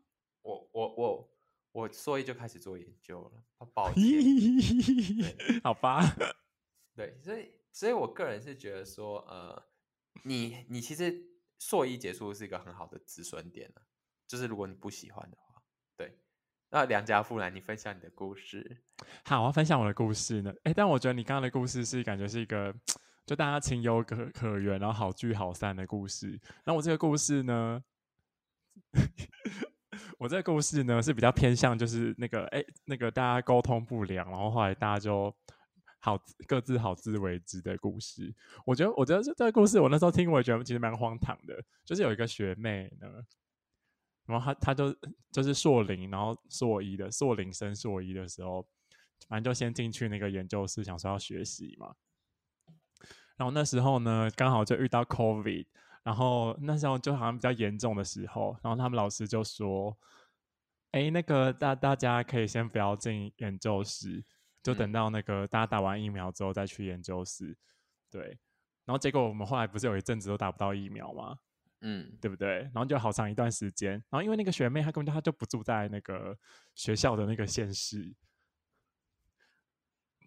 [0.44, 1.30] 我我我
[1.74, 3.92] 我硕一就开始做研究了，抱。
[5.62, 6.00] 好吧，
[6.96, 9.62] 对，所以所以我个人是觉得说，呃，
[10.24, 11.14] 你你其实
[11.60, 13.82] 硕一结束是一个很好的止损点了，
[14.26, 15.62] 就是如果你不喜欢的话，
[15.98, 16.18] 对。
[16.70, 18.86] 那良家富来，你分享你的故事。
[19.26, 20.54] 好，我要分享我的故事呢。
[20.64, 22.74] 哎，但我觉得你刚刚的故事是感觉是一个，
[23.26, 26.40] 就大家情有可可原，然后好聚好散的故事。
[26.64, 27.84] 那我这个故事呢，
[30.18, 35.36] 我这个故事呢是比较偏向就是那个哎，那个大家沟通不良，然后后来大家就
[36.06, 38.32] 好各自好自为之的故事。
[38.64, 41.60] 我觉得，我觉得这这个故事我那时候听，我也觉得其实蛮荒唐的。
[41.84, 43.08] 就是有一个学妹呢，
[44.28, 44.96] 然后她她就
[45.32, 48.64] 就是硕零，然后硕一的硕零升硕一的时候，
[49.28, 51.96] 反正就先进去那个研究室，想说要学习嘛。
[53.36, 55.66] 然后那时候呢，刚好就遇到 COVID，
[56.04, 59.98] 然后那时候就好像比较严重的时候，然后他们老师就说
[60.94, 64.24] ：“哎，那个大大家可以先不要进研究室，
[64.66, 67.58] 就等嗯到那个大家打完疫苗之后再去研究室。”
[68.12, 68.38] 对。
[68.86, 71.38] 然后结果我们后来不是有一阵子都打不到疫苗吗？
[71.82, 72.60] 嗯对不对？
[72.62, 76.36] 然后就好长一段时间，然后因为那个学妹她根本就她就不住在那个
[76.74, 78.12] 学校的那个县市，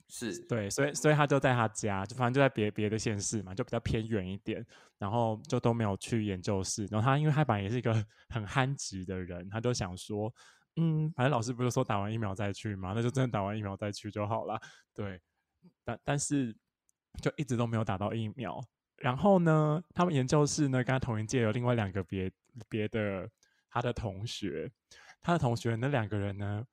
[0.09, 4.65] 是，对，所以所以她就在她家，就反正就在别别的县市嘛，就比较偏远一点，
[4.99, 6.87] 然后就都没有去研究室。
[6.91, 7.93] 然后她因为她本来也是一个
[8.29, 10.33] 很憨直的人，她就想说，
[10.79, 14.61] 嗯，反正老师不是说打完疫苗再去嘛，那就真的打完疫苗再去就好了。
[14.95, 15.21] 对，
[15.85, 16.55] 但但是
[17.21, 18.61] 就一直都没有打到疫苗。
[18.97, 22.31] 然后呢，他们研究室呢跟他同一届有另外两个别
[22.69, 23.29] 别的
[23.71, 24.71] 他的同学，
[25.21, 26.65] 他的同学那两个人呢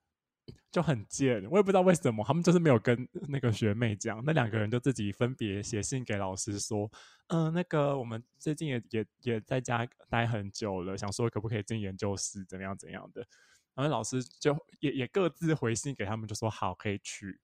[0.72, 6.92] 就很贱，我也不知道为什么，他们就是没有跟那个学妹讲，那两个人就自己分别写信给老师说，
[7.28, 13.26] 嗯、那个我们最近也也也在家待很久了，想说可不可以进研究室，怎么样怎样的，
[13.76, 17.40] 然后老师就也也各自回信给他们，就说好可以去。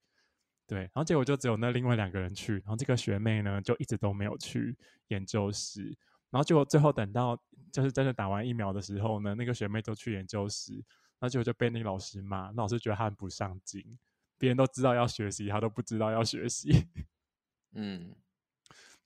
[0.65, 4.77] 对，然后结果就只有那另外两个人去，然后这个学妹呢就一直都没有去
[5.09, 5.83] 研究室，
[6.29, 7.37] 然后结果最后等到
[7.73, 13.99] 就是真的打完疫苗的时候呢，那个学妹就去研究室，然后结果就被那个老师骂，那老师觉得她很不上进，
[14.37, 16.87] 别人都知道要学习，她都不知道要学习，
[17.75, 18.15] 嗯，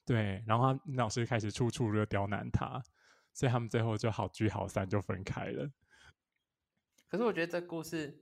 [0.05, 2.79] 对，然后他老师开始处处的刁难她，
[3.33, 5.67] 所以他们最后就好聚好散，就分开了。
[7.15, 8.21] 可是我觉得这故事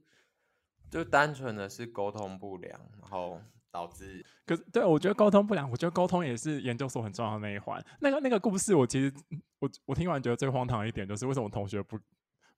[0.91, 7.83] 就单纯的是沟通不良，然后导致可是，对我觉得沟通不良，我觉得沟通也是研究所很重要的那一环。
[8.01, 9.11] 那个那个故事，我其实
[9.57, 11.99] 我我听完觉得最荒唐的一点就是，为什么同学不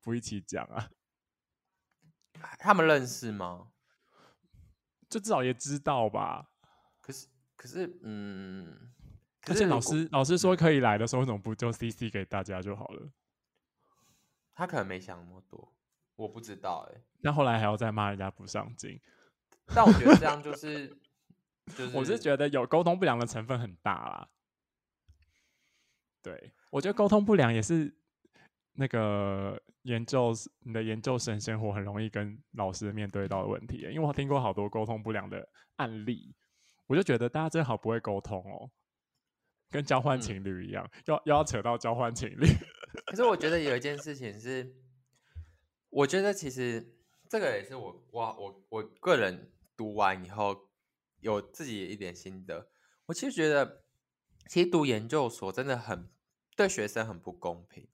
[0.02, 0.90] 不一起讲啊？
[2.60, 3.70] 他们认识吗？
[5.08, 6.50] 就至少也知道吧。
[7.00, 8.92] 可是可是嗯，
[9.48, 13.10] 而且老可是老师老师说可以来的时候，为什么不就 CC 给大家就好了？
[14.54, 15.75] 他可能没想那么多，
[16.16, 19.00] 我不知道哎、那后来还要再骂人家不上进，
[19.76, 20.88] 但我觉得这样就是
[21.76, 24.30] 就是，我是觉得有沟通不良的成分很大啦。
[26.22, 27.96] 对，我觉得沟通不良也是
[28.74, 36.36] 那个研究你的研究生生活很容易跟老师面对到的问题耶，因为我听过好多沟通不良的案例，
[36.88, 38.72] 我就觉得大家真好不会沟通哦，
[39.70, 42.48] 跟交换嗯情侣一样，要又要扯到交换情侣。
[43.06, 44.74] 可是我觉得有一件事情是，
[45.96, 46.94] 我觉得其实
[47.30, 50.70] 这个也是我我我我个人读完以后
[51.22, 52.70] 有自己一点心得。
[53.06, 53.86] 我其实觉得，
[54.50, 56.12] 其实读研究所真的很
[56.58, 57.88] 对学生很不公平，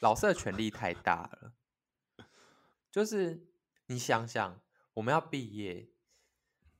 [0.00, 1.54] 老师的权力太大了。
[2.90, 3.46] 就是
[3.86, 4.60] 你想想，
[4.92, 5.88] 我们要毕业，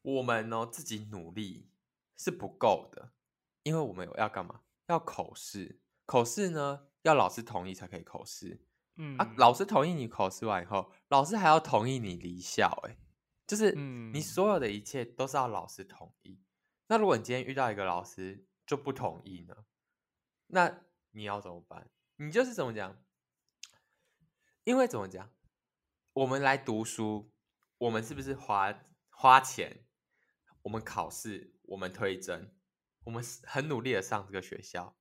[0.03, 1.71] 我们呢自己努力
[2.19, 3.13] 是不够的，
[3.63, 4.61] 因为我们有要干嘛？
[4.89, 9.35] 要口试，口试呢要老师同意才可以口试嗯啊。
[9.37, 12.97] 老师同意你考试完以后，老师还要同意你离校、欸，
[13.47, 16.41] 就是你嗯所有的一切都是要老师同意。
[16.87, 19.65] 那如果你今天遇到一个老师就不同意呢？
[20.49, 21.91] 那你要怎么办？
[22.17, 23.03] 你就是怎么讲？
[24.65, 25.31] 因为怎么讲？
[26.13, 27.33] 我们来读书，
[27.79, 28.73] 我们是不是花
[29.11, 29.85] 花钱？
[30.63, 32.55] 我们考试，我们推甄，
[33.05, 34.97] 我们是很努力的上这个学校。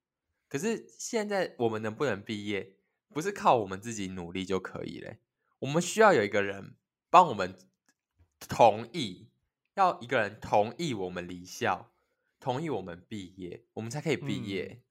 [0.49, 2.75] 可是现在我们能不能毕业，
[3.13, 5.19] 不是靠我们自己努力就可以嘞。
[5.59, 6.75] 我们需要有一个人
[7.09, 7.55] 帮我们
[8.39, 9.29] 同意，
[9.75, 11.93] 要一个人同意我们离校，
[12.39, 14.81] 同意我们毕业，我们才可以毕业。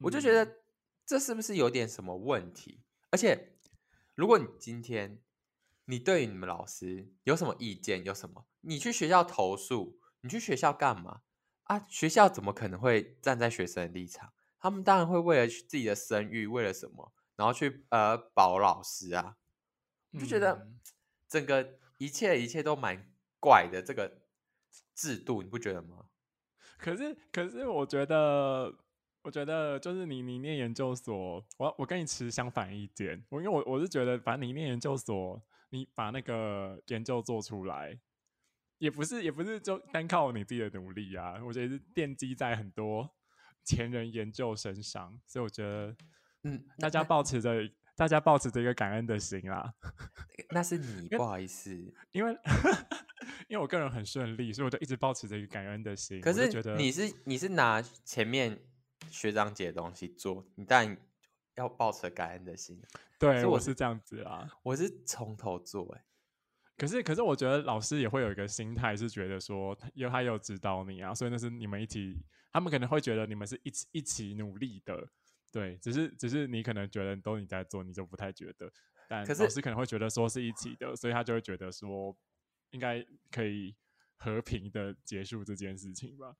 [0.00, 0.56] 我就觉嗯得
[1.06, 2.82] 这是不是有点什么问题？
[3.10, 3.54] 而且，
[4.14, 5.22] 如果你今天
[5.86, 11.22] 你对于你们老师有什么意见，有什么，你去学校投诉，你去学校干嘛
[11.64, 11.86] 啊？
[11.88, 14.32] 学校怎么可能会站在学生的立场？
[14.58, 19.38] 他们当然会为了自己的声誉，为了什么，然后去呃保老师啊。
[20.12, 20.78] 就觉得嗯
[21.26, 24.20] 整个一切一切都蛮怪的，这个
[24.94, 26.04] 制度你不觉得吗？
[26.76, 28.74] 可是，可是，我觉得，
[29.22, 33.24] 我觉得就是你，你念研究所，我我跟你持相反意见。
[33.30, 37.98] 我因为我我是觉得，反正你念研究所，你把那个研究做出来，
[38.78, 41.40] 也不是也不是就单靠你自己的努力啊。
[41.44, 43.08] 我觉得是奠基在很多
[43.62, 45.96] 前人研究身上，所以我觉得
[46.42, 49.74] 嗯，大家保持着大家保持着一个感恩的心啦。
[50.50, 51.70] 那是你不好意思。
[52.12, 52.36] 因为
[53.48, 56.20] 因为我个人很顺利，所以我就一直保持着一个感恩的心。
[56.20, 58.58] 可是觉得你是你是拿前面
[59.10, 60.96] 学长姐的东西做，你当然
[61.56, 62.80] 要抱持感恩的心。
[63.18, 64.48] 对我我是这样子啊。
[64.62, 66.04] 我是从头做、欸，
[66.78, 72.16] 可是，可是我觉得老师也会有一个心态，是觉得说，因为他有指导你啊，所以那是你们一起，
[72.50, 75.06] 他们可能会觉得你们是一起一起努力的，
[75.52, 78.70] 对，只是只是你可能觉得都你在做，你就不太觉得，
[79.08, 82.16] 但老师可能会觉得说是一起的，所以他就会觉得说，
[82.70, 83.74] 应该可以
[84.16, 86.36] 和平的结束这件事情吧。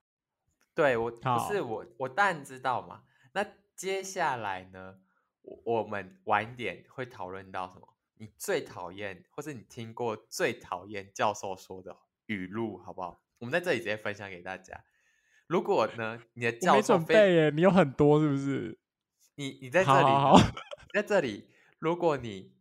[0.75, 3.03] 对我不是我，我当然知道嘛。
[3.33, 3.45] 那
[3.75, 5.01] 接下来呢，
[5.43, 7.97] 我我们晚点会讨论到什么？
[8.15, 11.97] 你最讨厌，或是你听过最讨厌教授说的
[12.27, 13.23] 语录，好不好？
[13.39, 14.85] 我们在这里直接分享给大家。
[15.47, 18.79] 如果呢，你的教授没准备耶，你有很多是不是？
[19.35, 22.55] 你你在这里，好好好你在这里，如果你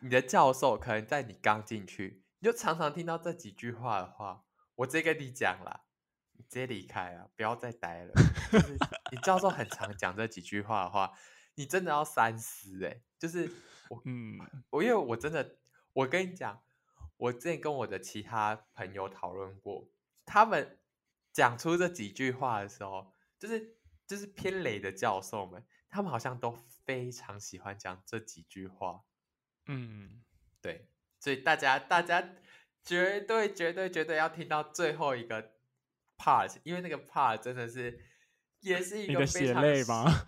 [0.00, 4.44] 你的教授可能在你刚进去，你就常常听到这几句话的话，
[4.76, 5.84] 我直接跟你讲啦，
[6.32, 8.12] 你直接离开啊，不要再待了。
[8.52, 8.76] 就是
[9.10, 11.12] 你教授很常讲这几句话的话，
[11.54, 13.50] 你真的要三思哎、就是
[13.88, 14.38] 我嗯
[14.70, 15.56] 我因为我真的，
[15.94, 16.62] 我跟你讲，
[17.16, 19.88] 我之前跟我的其他朋友讨论过，
[20.26, 20.78] 他们
[21.32, 26.52] 讲出这几句话的时候，就是就是偏雷的教授们，他们好像都
[26.84, 29.04] 非常喜欢讲这几句话。
[29.66, 30.22] 嗯，
[30.60, 32.34] 对，所以大家大家
[32.82, 35.52] 绝对绝对绝对要听到最后一个
[36.16, 38.00] part，因为那个 part 真的是
[38.60, 40.26] 也是一你的血个非常泪吗？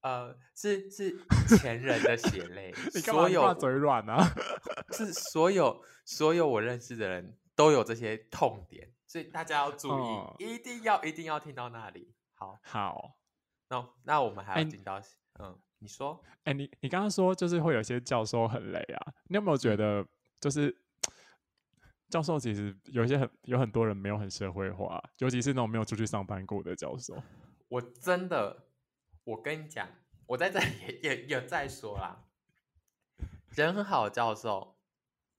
[0.00, 1.16] 呃，是是
[1.56, 2.72] 前人的血泪，
[3.04, 4.34] 所有挂嘴软啊？
[4.90, 12.14] 是所有所有我认识的人都有这些痛点，所以大家要注意，哦一定要一定要听到那里。
[12.34, 13.16] 好，好，
[13.72, 15.00] 那那我们还哎要听到，
[15.38, 20.06] 嗯，你说，哎、你你刚刚说就是会有些教授很累啊，你有没有觉得
[20.38, 20.76] 就是
[22.10, 27.16] 教授其实有一些很有很多人没有很社会化，尤其是那种没有出去上班过的教授。
[27.68, 28.66] 我真的，
[29.24, 29.88] 我跟你讲，
[30.26, 32.26] 我在这里也也也在说啦，
[33.52, 34.76] 人很好教授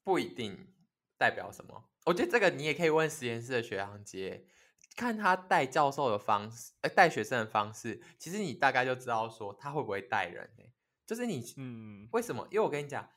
[0.03, 0.73] 不一定
[1.19, 1.91] 代表什么。
[2.05, 4.47] 我觉得这个你也可以问实验室的学长姐，
[4.95, 10.71] 看他带教授的方式，呃，带学生的方式，其实你大概就知道说他会不会带人、欸、
[11.05, 12.47] 就是你嗯，为什么？
[12.51, 13.09] 因为我跟你讲，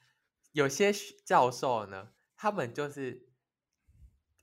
[0.52, 3.28] 有些学教授呢，他们就是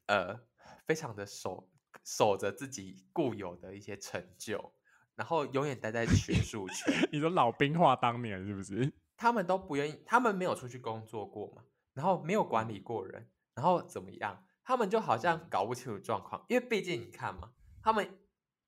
[0.08, 0.40] 呃，
[0.86, 1.70] 非常的守
[2.04, 4.74] 守着自己固有的一些成就，
[5.16, 6.94] 然后永远待在学术圈。
[7.12, 8.94] 你说老兵话当年是不是？
[9.16, 11.64] 他们都不愿意，他们没有出去工作过嘛，
[11.94, 14.44] 然后没有管理过人，然后怎么样？
[14.64, 18.20] 他们就好像搞不清楚状况，因为毕竟你看嘛，他们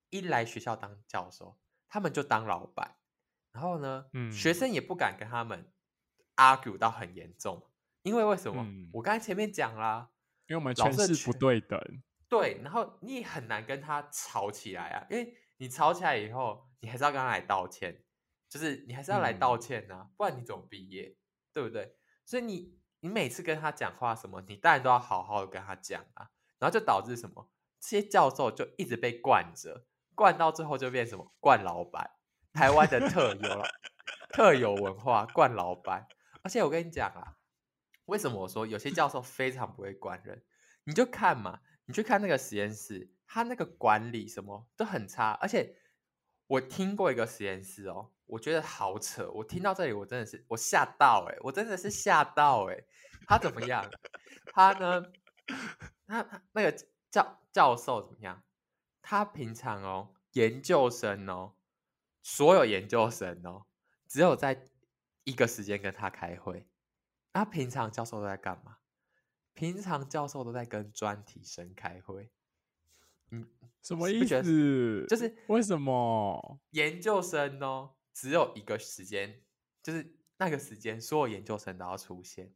[0.09, 2.97] 一来学校当教授，他们就当老板，
[3.51, 5.71] 然后呢，嗯学生也不敢跟他们
[6.35, 7.71] argue 到很严重，
[8.03, 8.61] 因为为什么？
[8.63, 10.11] 嗯我刚才前面讲啦，
[10.47, 11.79] 因为我们老是权势不权对等。
[12.27, 18.03] 对，然后你也很难跟他吵起来啊，因为你吵起来以后，你还是要跟他来道歉，
[18.49, 21.15] 就是你还是要来嗯道歉呐、不然你怎么毕业，
[21.53, 21.95] 对不对？
[22.25, 29.85] 所以你你每次跟他讲话什么，你当然都要好好的跟他讲啊，然后就导致什么，这些教授就一直被惯着，
[30.15, 32.09] 惯到最后就变什么惯老板，
[32.51, 33.63] 台湾的特有
[34.29, 36.07] 特有文化惯老板，
[36.41, 37.37] 而且我跟你讲啊，
[38.05, 40.43] 为什么我说有些教授非常不会管人？
[40.85, 45.75] 你就看嘛，你去看那个实验室，他那个管理什么都很差，而且
[46.47, 52.83] 我听过一个实验室哦，我觉得好扯，我听到这里我真的是我吓到哎、我真的是吓到哎、
[53.27, 53.89] 他怎么样？
[54.53, 55.03] 他呢？
[56.07, 56.75] 他他那个
[57.09, 58.43] 教教授怎么样？
[59.01, 61.53] 他平常哦，研究生哦，
[62.21, 63.65] 所有研究生哦，
[64.07, 64.69] 只有在
[65.23, 66.67] 一个时间跟他开会。
[67.33, 68.77] 那平常教授都在干嘛？
[69.53, 72.31] 平常教授都在跟专题生开会。
[73.31, 73.49] 嗯，
[73.81, 75.05] 什么意思？
[75.07, 76.59] 就是为什么？
[76.71, 79.43] 研究生哦，只有一个时间，
[79.83, 82.53] 就是那个时间，所有研究生都要出现，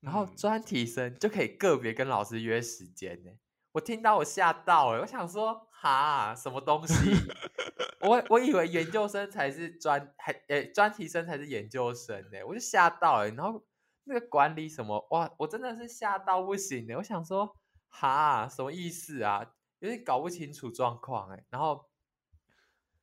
[0.00, 3.30] 然后嗯专题生就可以个别跟老师约时间呢。
[3.72, 6.94] 我听到我吓到哎，我想说哈什么东西？
[8.00, 13.62] 我我以为研究生才是专还诶专题生才是研究生呢，我就吓到哎，然后
[14.04, 16.96] 那个管理什么哇，我真的是吓到不行的。
[16.96, 17.54] 我想说
[17.88, 19.52] 哈什么意思啊？
[19.80, 21.90] 有点搞不清楚状况哎，然后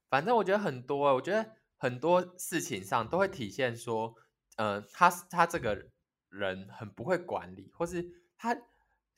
[0.10, 4.14] 反正我觉得很多欸，我觉得很多事情上都会体现说，
[4.58, 5.90] 呃，他他这个
[6.30, 8.08] 人很不会管理，或是
[8.38, 8.56] 他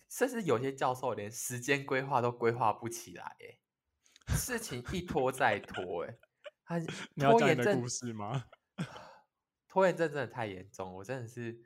[0.10, 3.60] 甚至有些教授连时间规划都规划不起来，哎，
[4.38, 6.18] 事情一拖再拖，哎，
[6.64, 6.80] 他
[7.20, 7.84] 拖延症
[8.16, 8.46] 吗？
[9.68, 11.60] 拖延症真的太严重，我真的是，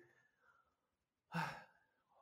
[1.30, 1.66] 唉，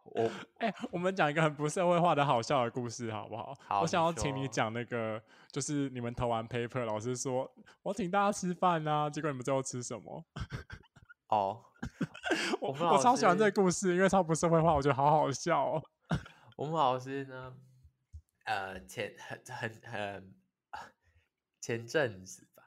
[0.05, 0.29] 我
[0.59, 3.53] 哎、我们讲一个很不社会化的好笑的故事，好不好？
[3.67, 7.51] 好我想要请你说讲那个，就是你们投完 paper，老师说
[7.83, 10.23] 我请大家吃饭啊，结果你们最后吃什么？
[11.29, 11.65] 哦，
[12.61, 15.83] 我我我超喜欢这师个故事，因为超不社会化，我觉得好好笑哦。
[16.55, 17.55] 我们老师呢，
[18.45, 20.35] 呃，前很很很
[21.59, 22.63] 前阵子吧，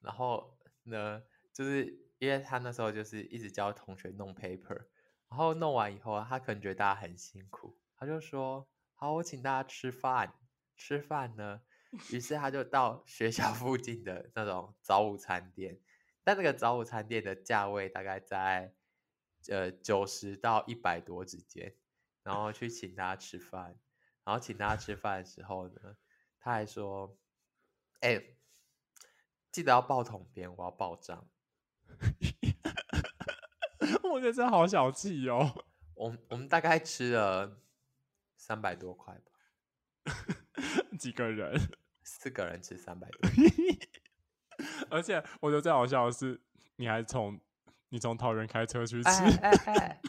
[0.00, 1.22] 然后呢，
[1.52, 1.84] 就是
[2.18, 4.86] 因为他那时候就是一直教同学弄 paper，
[5.28, 10.34] 然后弄完以后啊，他可能觉得大家很辛苦，他就说：“好，我请大家吃饭。”
[10.76, 11.62] 吃饭呢，
[12.12, 15.80] 于是他就到学校附近的那种早午餐店，
[16.22, 18.74] 但那个早午餐店的价位大概在
[19.48, 21.76] 呃九十到一百多之间。
[22.22, 23.78] 然后去请大家吃饭，
[24.22, 25.96] 然后请大家吃饭的时候呢，
[26.38, 27.18] 他还说
[28.00, 28.22] ：“哎、
[29.50, 31.28] 记得要报统编，我要报账。
[34.02, 35.64] 我觉得真的好小气哦。
[35.94, 37.58] 我我们大概吃了
[38.36, 40.12] 三百多块吧，
[40.98, 41.58] 几个人，
[42.02, 43.30] 四个人吃三百多，
[44.90, 46.40] 而且我觉得最好笑的是，
[46.76, 47.40] 你还从
[47.88, 50.00] 你从桃园开车去吃，哎哎哎， 哎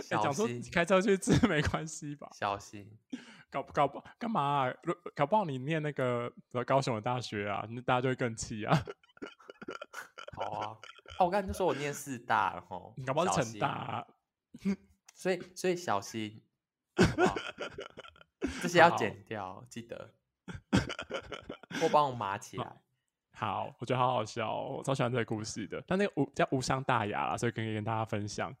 [0.00, 2.28] 小心开车去吃没关系吧？
[2.32, 2.90] 小心，
[3.50, 4.72] 搞搞不干嘛
[5.14, 6.32] 搞不好你念那个
[6.66, 8.84] 高雄的大学啊，那大家就会更气啊。
[10.36, 10.78] 好啊，
[11.18, 14.06] 哦，我刚才就说我念四大了吼，你搞不好是成大啊、
[15.14, 16.42] 所以所以小心，
[16.96, 17.34] 好不好
[18.62, 20.14] 这些要剪掉，记得，
[21.80, 22.82] 或帮我码起来。
[23.32, 25.82] 好，我觉得好好笑、哦，我超喜欢这个故事的。
[25.86, 28.54] 但那个无叫无伤大雅啦，所以可以跟大家分享。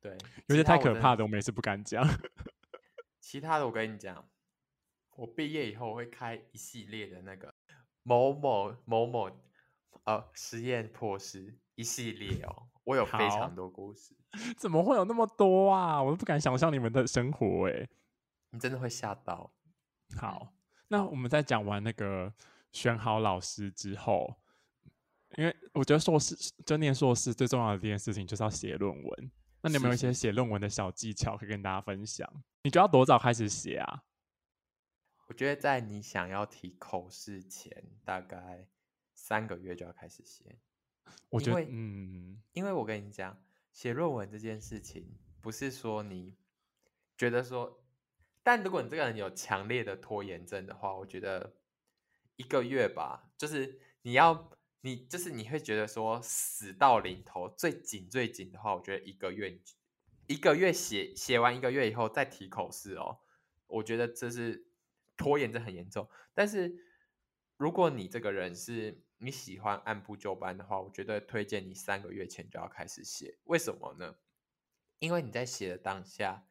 [0.00, 0.16] 对，
[0.48, 2.06] 有些太可怕的，我们也是不敢讲。
[3.20, 4.28] 其他的我跟你讲，
[5.16, 7.54] 我毕业以后会开一系列的那个
[8.02, 9.30] 某某某某
[10.04, 14.14] 呃实验破事一系列哦，我有非常多故事，
[14.56, 16.02] 怎么会有那么多啊？
[16.02, 17.88] 我都不敢想象你们的生活哎、
[18.50, 19.52] 你真的会吓到。
[20.16, 20.52] 好，
[20.88, 22.32] 那我们在讲完那个
[22.72, 24.36] 选好老师之后，
[25.36, 26.34] 因为我觉得硕士
[26.66, 29.30] 就念硕士最重要的一件事情就是要写论文。
[29.62, 32.26] 那你有没有一些写论文的小技巧可以跟大家分享？
[32.62, 34.02] 你觉得要多早开始写啊？
[35.28, 37.70] 我觉得在你想要提口试前，
[38.04, 38.66] 大概
[39.30, 40.58] 三个月就要开始写，
[41.28, 43.40] 我觉得，嗯，因为我跟你讲，
[43.72, 46.36] 写论文这件事情，不是说你
[47.16, 47.80] 觉得说，
[48.42, 51.54] 但如果你这个人有强烈的拖延症的话，我觉得
[52.34, 54.50] 一个月吧，就是你要
[54.80, 59.60] 你就是你会觉得说死到临头最紧最紧的话，我觉得一个月
[60.26, 63.20] 一个月写写完一个月以后再提口试哦，
[63.68, 64.66] 我觉得这是
[65.16, 66.10] 拖延症很严重。
[66.34, 66.84] 但是
[67.56, 73.38] 如果你这个人是你喜欢按部就班的话，我觉得推荐你三个月前就要开始写。
[73.44, 74.16] 为什么呢？
[74.98, 76.46] 因为你在写的当下，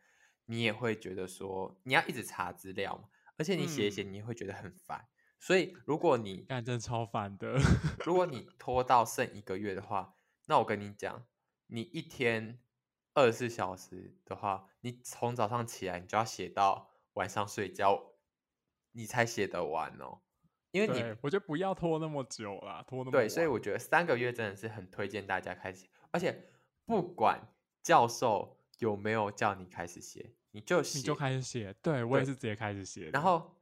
[0.45, 5.07] 你也会觉得说你要一直查资料嘛，而且你写一写，你也会觉得很烦。
[5.39, 7.57] 所以如果你干真的超烦的。
[8.05, 10.13] 如果 你拖到剩一个月的话，
[10.45, 11.25] 那我跟你讲，
[11.67, 12.61] 你一天
[13.13, 18.13] 二十四小时的话，你从早上起来你就要写到晚上睡觉，
[18.91, 20.21] 你才写得完哦。
[20.71, 26.49] 因为你，我觉得不要拖那么久啦，拖那么对，所以我觉得三个月真的是很推荐大家开始写，而且
[26.85, 27.47] 不管
[27.81, 31.73] 教授有没有叫你开始写，你就写，你就开始写。
[31.81, 33.09] 对我也是直接开始写。
[33.09, 33.55] 然后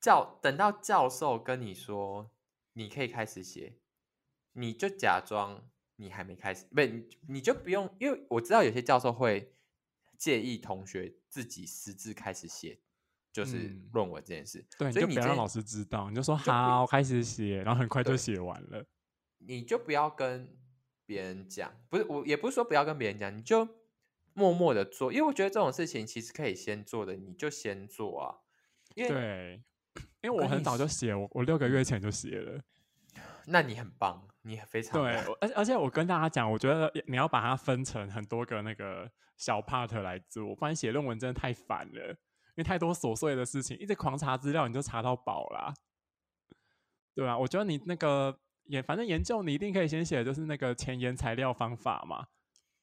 [0.00, 2.30] 教等到教授跟你说
[2.74, 3.78] 你可以开始写，
[4.52, 9.52] 你就假装你还没开始，不，你你就不用，因为我知道有些教授会
[10.16, 12.78] 介意同学自己私自开始写，
[13.38, 13.88] 就是嗯。
[13.92, 14.92] 论文这件事，对，你。
[14.92, 18.84] 所以你就不要让老师知道，你就说好，开始写，然后很快就写完了。
[19.38, 20.56] 你就不要跟
[21.06, 23.66] 别人讲，不是我也不是说不要跟别人讲，你就
[24.34, 28.34] 默默的做，因为我觉得这种事情其实可以先做的，你就先做啊，
[28.94, 29.62] 因为对，
[30.22, 32.60] 因为我很早就写，我我六个月前就写了。
[33.46, 42.16] 那你很棒，你非常对，我而而且我跟大家讲，我觉得你要把它分成很多个那个小 part 来做，不然写论文真的太烦了，因
[42.58, 45.74] 为太多琐碎的事情，一直狂查资料，你就查到饱啦。
[47.14, 52.28] 对啊，我觉得你那个也反正研究你一定可以先写，就是那个前沿材料方法嘛。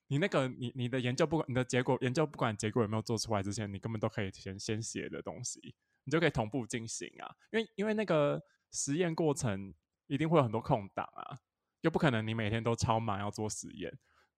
[0.07, 5.73] 你那个你你的研究不管你的结果研究不管结果有没有做出来之前，你根本都可以先先写的东西，
[6.03, 7.36] 你就可以同步进行啊。
[7.51, 9.73] 因为因为那个实验过程
[10.07, 11.39] 一定会有很多空档啊，
[11.82, 13.97] 又不可能你每天都超忙要做实验。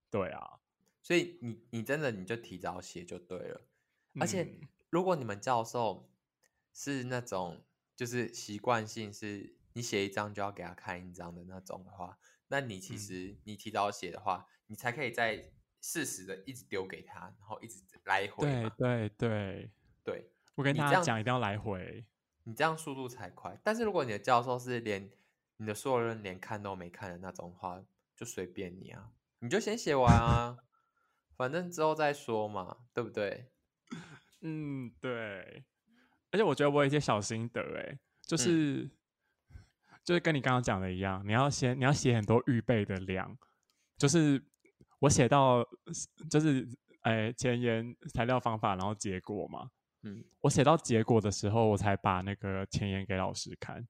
[0.10, 0.60] 对啊，
[1.04, 3.62] 所以你你真的你就提早写就对了。
[4.20, 6.10] 而且嗯如果你们教授
[6.74, 7.64] 是那种
[7.96, 12.18] 就是习惯性是你写一张就要给他看一张的那种的话，
[12.48, 18.70] 那你其嗯实你提早写的话，你才可以在适时的一直丢给他，然后一直来回嘛。
[18.78, 19.72] 对对对，
[20.04, 22.06] 对我跟大家讲，一定要来回。
[22.44, 23.60] 你这样速度才快。
[23.64, 25.12] 但是如果你的教授是连
[25.58, 27.84] 你的所有人连看都没看的那种的话，
[28.16, 30.58] 就随便你啊，你就先写完啊，
[31.36, 33.52] 反正之后再说嘛，对不对？
[34.42, 35.64] 嗯，对。
[36.32, 38.90] 而且我觉得我有一些小心得，哎，就是、
[40.04, 43.38] 就是跟你刚刚讲的一样，你要先你要写很多预备的量，
[43.98, 44.44] 就是
[45.00, 45.66] 我写到
[46.30, 46.68] 就是
[47.02, 49.72] 哎前言材料方法，然后结果嘛，
[50.04, 53.88] 嗯，我写到结果的时候，我才把那个前言给老师看。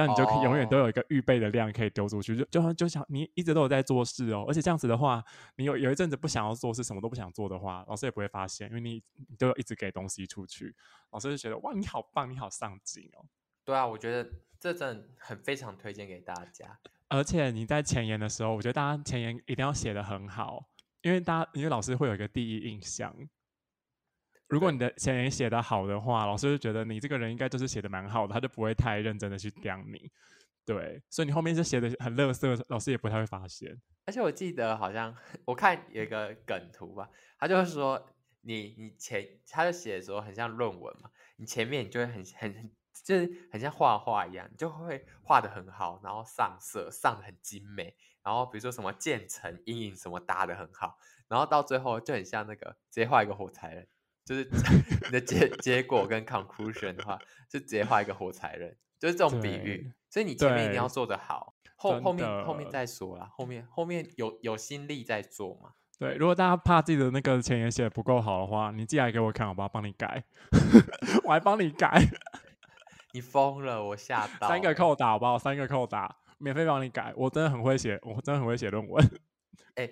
[0.00, 5.22] 这样你就可以永远都哦有一个预备的量可以丢出去，就就就想你一直都有在做事哦，而且这样子的话，
[5.56, 10.74] 你有有一阵子不想要做事，什么都不想做的话，老师也不会发现，因为你你都有一直给东西出去，
[11.10, 13.26] 老师就觉得哇你好棒，你好上进哦。
[13.64, 16.78] 对啊，我觉得这真的很非常推荐给大家。
[17.08, 20.64] 而且你在前言的时候，我觉得大家前言一定要写的很好，
[21.02, 23.14] 因为大家因为老师会有一个第一印象。
[24.50, 30.10] 如果你的前言写的好的话，老师就觉得你这个人应该就是写的蛮好的，他就不会太认真的去刁你。
[30.66, 33.80] 对，所以你后面就写的很乐色，老师也不太会发现。
[34.04, 38.04] 而且我记得好像 我看有一个梗图吧，他就是说
[38.42, 42.70] 你你前他就写的时候很像论文嘛，你前面你就会很很很
[43.04, 50.98] 就是很像画画一样，你就会画的很好，然后上色上的很精美，然后比如说什么渐层、阴影什么搭的很好，
[51.28, 53.88] 然后到最后就很像那个直接画一个火柴人，
[54.30, 54.48] 就是
[55.06, 57.18] 你的结结果跟 conclusion 的话，
[57.48, 59.92] 就直接画一个火柴人，就是这种比喻。
[60.08, 65.72] 所以你前面一定要做得好，后后面后面再说啦，后面后面有有心力在做嘛。
[65.98, 69.68] 对，如果大家怕自己的那个前言写的不够好的话，你寄来给我看，好不好？
[69.68, 70.22] 帮你改，
[71.24, 72.00] 我还帮你改。
[73.12, 74.46] 你疯了，我吓到。
[74.48, 75.36] 三个扣打，好不好？
[75.36, 77.12] 三个扣打，免费帮你改。
[77.16, 79.04] 我真的很会写，我真的很会写论文。
[79.74, 79.90] 哎，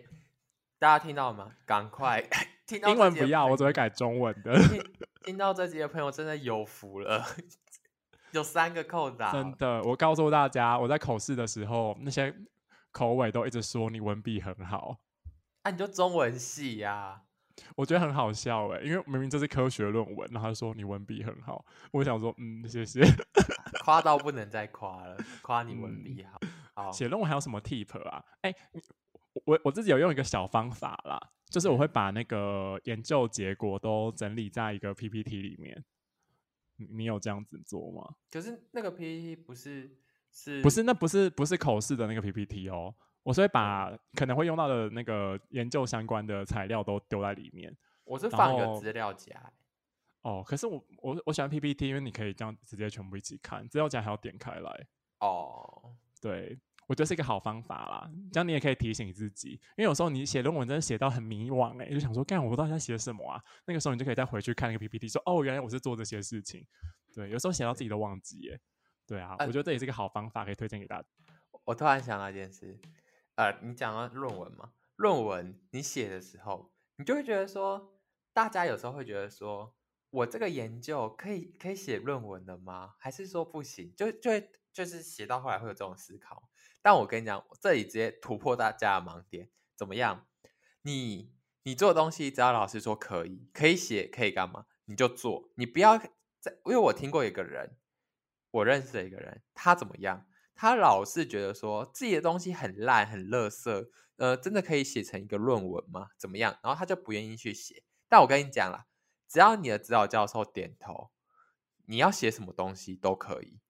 [0.79, 1.57] 大家听到吗？
[1.67, 2.25] 赶快
[2.69, 4.55] 听到英文不要，我只会改中文的。
[5.25, 7.25] 听到这集的朋友真的有福了，
[8.33, 9.33] 有三个扣打。
[9.33, 12.35] 真的，我告诉大家，我在口试的时候，那些
[12.93, 14.99] 口尾都一直说你文笔很好。
[15.63, 17.23] 啊你就中文系呀？
[17.75, 23.01] 我觉得很好笑哎，因为明明这是科学论文，然后他说你文笔很好，我想说嗯，谢谢，
[23.83, 26.39] 夸到不能再夸了，夸你文笔好。
[26.75, 28.23] 好，写论文还有什么 tip 啊？
[28.43, 28.55] 哎，
[29.47, 31.19] 我我自己有用一个小方法啦，
[31.51, 35.85] 就是我会把那个研究结果都整理在一个 PPT 里面。
[36.77, 38.15] 你有这样子做吗？
[38.31, 39.91] 可是那个 PPT 不是
[40.31, 42.95] 是不是那不是不是口试的那个 PPT 哦。
[43.25, 47.77] 我是会把可能会用到的那个研究相关的材料都丢在里面。
[48.05, 49.53] 我是放一个资料夹。
[50.23, 54.87] 哦，可是我我我喜欢 PPT，因为你可以这样直接全部一起看，资料夹还要点开来。
[55.21, 56.59] 哦，对，
[56.89, 58.11] 我觉得是一个好方法啦。
[58.33, 63.41] 这样你也可以提醒自己，因为有时候你写论文真的写到很迷惘，哎，就想说，干我到底在写什么啊？
[63.67, 66.67] 那个时候你就可以再回去看那个 PPT，说，哦，原来我是做这些事情。
[67.15, 68.61] 对，有时候写到自己都忘记，耶，
[69.07, 71.07] 对啊，我觉得这也是一个好方法，可以推荐给大家。
[71.65, 72.81] 我突然想到一件事。
[73.35, 74.73] 呃，你讲到论文嘛？
[74.97, 78.01] 论文你写的时候，你就会觉得说，
[78.33, 79.77] 大家有时候会觉得说，
[80.11, 82.95] 我这个研究可以可以写论文的吗？
[82.99, 83.95] 还是说不行？
[83.95, 86.48] 就就会就是写到后来会有这种思考。
[86.83, 90.27] 但我跟你讲，这里直接突破大家的盲点，怎么样？
[90.83, 95.51] 你你做东西，只要老师说可以，可以写，可以干嘛，你就做。
[95.57, 95.99] 你不要
[96.41, 97.77] 在，因为我听过一个人，
[98.51, 100.27] 我认识的一个人，他怎么样？
[100.55, 106.09] 他老是觉得说自己的东西很烂、很垃圾，呃，真的可以写成一个论文吗？
[106.17, 106.59] 怎么样？
[106.63, 107.83] 然后他就不愿意去写。
[108.09, 108.87] 但我跟你讲啦，
[109.29, 111.11] 只要你的指导教授点头，
[111.87, 113.61] 你要写什么东西都可以。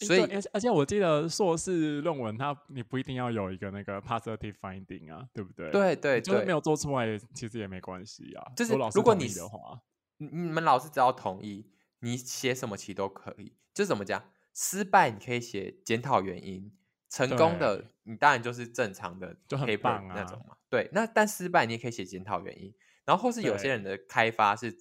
[0.00, 0.20] 所以，
[0.52, 5.70] 而且我记得硕士论文，它你不一定要有一个那个 positive finding 啊，对不对？
[5.70, 8.52] 对对，就是没有做出来，其实也没关系啊。
[8.56, 9.80] 就是如果你的话，
[10.18, 11.70] 你你们老师只要同意，
[12.00, 13.54] 你写什么其实都可以。
[13.72, 14.22] 就怎么讲？
[14.52, 16.72] 失败你可以写检讨原因，
[17.08, 20.56] 成功的你当然就是正常的就很棒那种嘛。
[20.68, 22.74] 对，那但失败你也可以写检讨原因，
[23.04, 24.76] 然后或是有些人的开发是，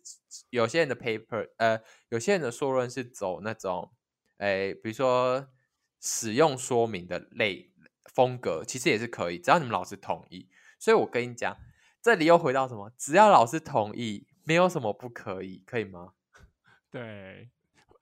[0.50, 3.92] 有些人的 paper，呃，有些人的硕论是走那种，
[4.40, 5.48] 诶，比如说
[6.02, 7.72] 使用说明的类
[8.14, 10.50] 风格，其实也是可以，只要你们老师同意。
[10.80, 11.56] 所以我跟你讲，
[12.02, 12.92] 这里又回到什么？
[12.98, 16.14] 只要老师同意，没有什么不可以，可以吗？
[16.92, 17.52] 对。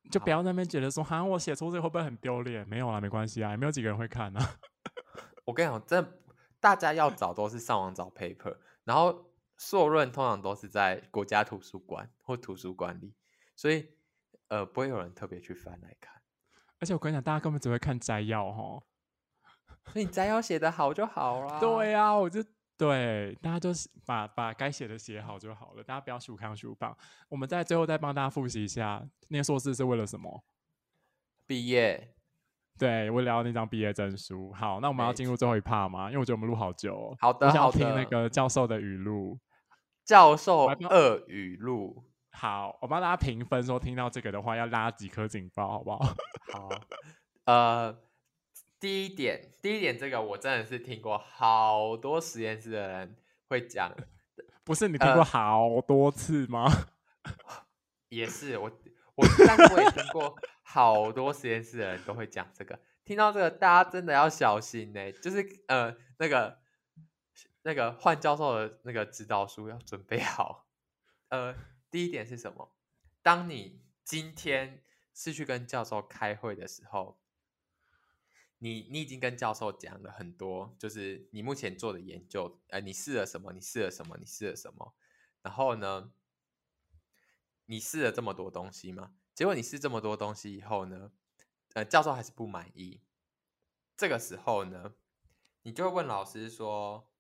[0.10, 2.66] 就不要在那边觉得说，哈，我写错字会不会很丢脸？
[2.66, 4.58] 没有啦，没关系啊，也没有几个人会看啊。
[5.44, 6.22] 我跟你讲，真
[6.62, 13.14] 大家要找都是上网找 paper，然后硕论通常都是在国家图书馆或图书馆里，
[13.54, 13.90] 所以
[14.48, 16.17] 呃，不会有人特别去翻来看。
[16.80, 18.80] 而且我跟你讲，大家根本只会看摘要哈，
[19.92, 21.60] 所以你摘要写的好就好了。
[21.60, 22.44] 对呀，我就。
[22.78, 26.96] 对，大家就是把把该写的写好就好了，大家不要数康数棒。
[27.28, 30.44] 我们在最后再帮大家复习一下，念硕士是为了什么？
[31.48, 32.14] 毕业。
[32.78, 34.54] 对，我聊那张毕业证书。
[34.54, 36.06] 好，那我们要进入最后一 part 吗？
[36.10, 37.18] 因为我觉得我们录好久。
[37.20, 37.80] 好的，好的。
[37.80, 39.40] 听那个教授的语录。
[40.06, 42.06] 教授二语录。
[42.32, 46.00] 好，我帮大家评分，说听到这个的话要拉几颗警报，好不好？
[46.52, 46.70] 好，
[47.46, 48.04] 呃。
[48.80, 53.18] 第一点，第一点，这个我真的是听过好多实验室的人
[53.50, 53.92] 会讲，
[54.64, 56.72] 不是你听过好多次吗？
[58.10, 58.72] 也是我
[59.16, 62.80] 我，但是我也听过好多实验室的人都会讲这个。
[63.04, 65.12] 听到这个，大家真的要小心呢。
[65.12, 66.60] 就是呃，那个
[67.64, 70.68] 那个换教授的那个指导书要准备好。
[71.30, 71.56] 呃，
[71.90, 72.72] 第一点是什么？
[73.24, 74.84] 当你今天
[75.18, 77.20] 是去跟教授开会的时候。
[78.60, 83.54] 你你已经跟教授讲了很多，就是你目前做的研究，呃，你试了什么？
[83.54, 84.18] 你试了什么？
[84.18, 84.96] 你试了什么？
[85.44, 86.12] 然后呢，
[87.66, 89.14] 你试了这么多东西嘛？
[89.36, 91.12] 结果你试这么多东西以后呢，
[91.74, 93.02] 呃，教授还是不满意。
[93.96, 94.96] 这个时候呢，
[95.62, 97.12] 你就会问老师说，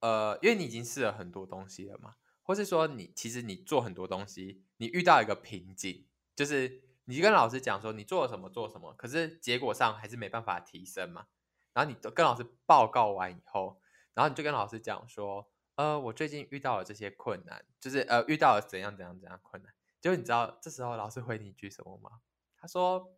[0.00, 11.26] 呃，因为你已经试了很多东西了嘛，或是说你其实你做很多东西，你遇到一个瓶颈，就是你跟老师讲说你做了什么做什么，可是结果上还是没办法提升嘛。
[11.72, 13.80] 然后你跟老师报告完以后，
[14.14, 19.72] 然后你就跟老师讲说，呃，我最近遇到了这些困难，就是呃遇到了怎样怎样怎样困难。
[20.00, 22.20] 结果你知道这时候老师回你一句什么吗？
[22.56, 23.16] 他说，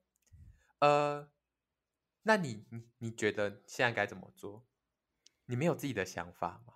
[0.81, 1.31] 呃，
[2.23, 4.67] 那你你你觉得现在该怎么做？
[5.47, 6.75] 你没有自己的想法吗？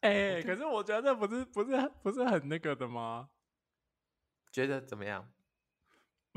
[0.00, 3.30] 哎、可是我觉得这不是不是不是很那个的吗？
[4.50, 5.30] 觉得怎么样？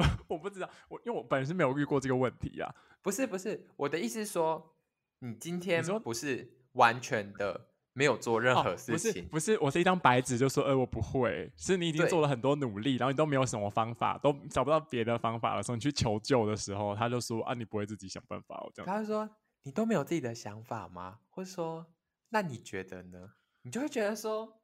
[0.28, 2.74] 我不知道，我因为我本身没有遇过这个问题啊。
[3.02, 4.76] 不是不是，我的意思是说，
[5.20, 18.88] 你今天说不是完全的没有做任何哦、不是事情，不是，我是一张白纸，就说呃我不会，是你已经做了很多努力，然后你都没有什么方法，都找不到别的方法的时候，你去求救的时候，他就说啊你不会自己想办法哦这样。
[18.88, 19.30] 他就说
[19.64, 21.20] 你都没有自己的想法吗？
[21.30, 21.86] 或者说，
[22.30, 23.34] 那你觉得呢？
[23.62, 24.62] 你就会觉得说，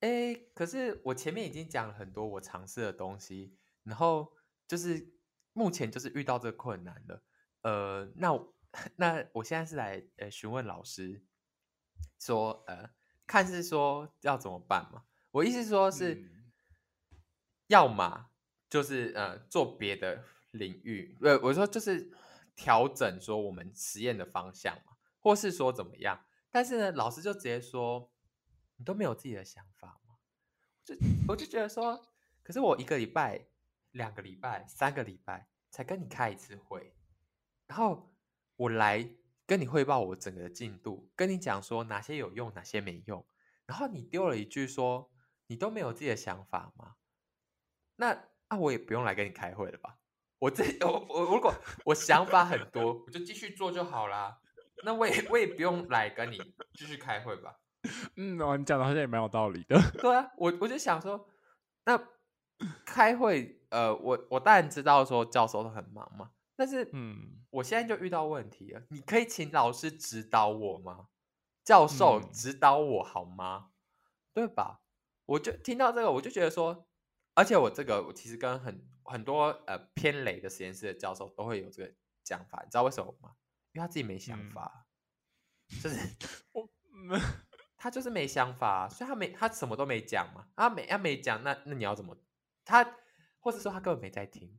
[0.00, 4.32] 哎，可是我前面已经讲了很多我尝试的东西，然后
[4.66, 5.14] 就是
[5.52, 7.22] 目前就是遇到这个困难了，
[7.62, 8.38] 呃，那
[8.96, 11.22] 那我现在是来呃询问老师
[12.18, 12.90] 说，呃，
[13.26, 15.04] 看是说要怎么办嘛？
[15.30, 16.30] 我意思说是，嗯
[17.68, 18.30] 要么
[18.68, 22.12] 就是呃做别的领域，呃，我说就是
[22.54, 26.26] 调整说我们实验的方向嘛，或是说怎么样？
[26.50, 28.12] 但是呢，老师就直接说
[28.76, 30.16] 你都没有自己的想法吗？
[30.84, 30.94] 就
[31.26, 32.06] 我就觉得说，
[32.42, 33.46] 可是我一个礼拜、
[33.94, 36.94] 两个礼拜、三个礼拜才跟你开一次会，
[37.66, 38.12] 然后
[38.56, 39.08] 我来
[39.46, 43.24] 跟你汇报我整个进度，跟你讲说哪些有用，哪些没用，
[43.66, 45.10] 然后你丢了一句说
[45.46, 46.96] 你都没有自己的想法吗？
[47.96, 48.10] 那
[48.48, 49.96] 啊，我也不用来跟你开会了吧？
[50.40, 54.40] 我这我我如果我想法很多，我就继续做就好啦。
[54.84, 56.36] 那我也我也不用来跟你
[56.74, 57.56] 继续开会吧？
[58.16, 59.80] 嗯，哦，你讲的好像也蛮有道理的。
[59.92, 61.28] 对啊，我我就想说，
[61.84, 61.96] 那
[62.84, 71.08] 开会，呃，我我当然知道说教授都很忙嘛，但是嗯，我现在就遇到问题了，你可以请老师指导我吗？
[71.64, 73.70] 教授嗯指导我好吗？
[74.32, 74.82] 对吧？
[75.26, 76.86] 我就听到这个，我就觉得说，
[77.34, 83.34] 而且我这个我其实跟很很多呃偏雷的实验室的教授都会有这个讲法，你知道为什么吗？
[83.72, 84.86] 因为他自己没想嗯法，
[85.82, 85.96] 就是
[86.52, 87.20] 我嗯
[87.76, 92.16] 他就是没想法，所以他没他什么都没讲嘛，他没他没讲，那那你要怎么？
[92.64, 92.96] 他
[93.38, 94.58] 或者说他根本没在听，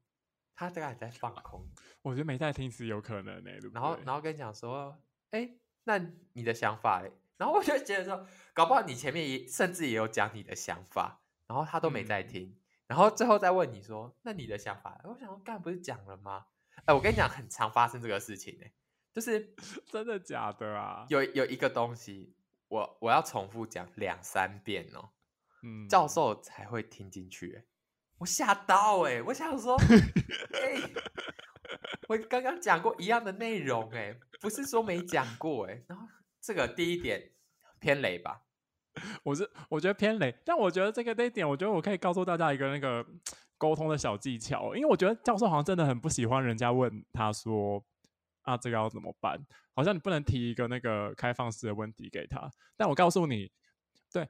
[0.56, 1.68] 他大概在放空，
[2.04, 4.98] 我觉得没在听是有可能呢、然后然后跟你讲说，
[5.32, 5.50] 哎，
[5.84, 5.98] 那
[6.34, 7.12] 你的想法嘞？
[7.38, 15.02] 然后我就觉得说，搞不好你前面也甚至也有讲你的想法，然后他都没在嗯听，然后最后再问你说，那你的想法？
[15.04, 16.46] 我想说，刚才不是讲了吗？
[16.86, 18.66] 哎，我跟你讲，很常发生这个事情呢、
[19.12, 19.54] 就是
[19.92, 21.06] 真的假的啊？
[21.10, 22.36] 有有一个东西，
[22.70, 25.10] 我我要重复讲两三遍哦。
[25.64, 27.66] 嗯，教授才会听进去、欸。
[28.18, 29.76] 我吓到哎、我想说，
[30.54, 30.82] 哎、
[32.08, 36.08] 我刚刚讲过一样的内容哎、不是说没讲过哎、然后
[36.42, 37.32] 这个第一点
[37.80, 38.42] 偏雷吧，
[39.24, 43.06] 我是我觉得偏雷，但我觉得这个这一点，我觉得我可以告诉大家一个那个
[43.58, 47.84] 沟通的小技巧，因为我觉得教授好像真的很不喜欢人家问他说
[48.44, 53.52] 啊这个要怎么办，好像你不能提一个那个开放式的问题给他，但我告诉你，
[54.12, 54.28] 对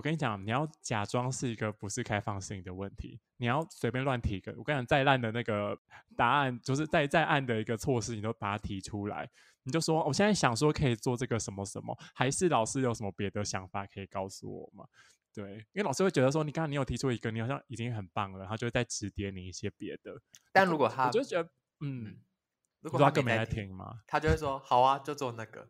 [0.00, 5.78] 我跟你讲，你要假装是一个不是开放性的问题，你要随便乱提一个，我跟你讲再烂的那个
[6.16, 9.28] 答案，就是再再暗的一个措施，你都把它提出来。
[9.64, 14.86] 你就说，我现在想说可以做这个什么什么，还是老师有什么别的想法可以告诉我吗？
[15.34, 20.18] 对，因为老师会觉得说，你刚刚你有提出一个，你好像已经很棒了，他就会再指点你一些别的。
[20.50, 21.46] 但如果他我就觉得，
[21.80, 22.16] 嗯，嗯，
[22.80, 24.00] 如如果他果他根本没在听，听吗？
[24.06, 25.68] 他就会说好啊，就做那个。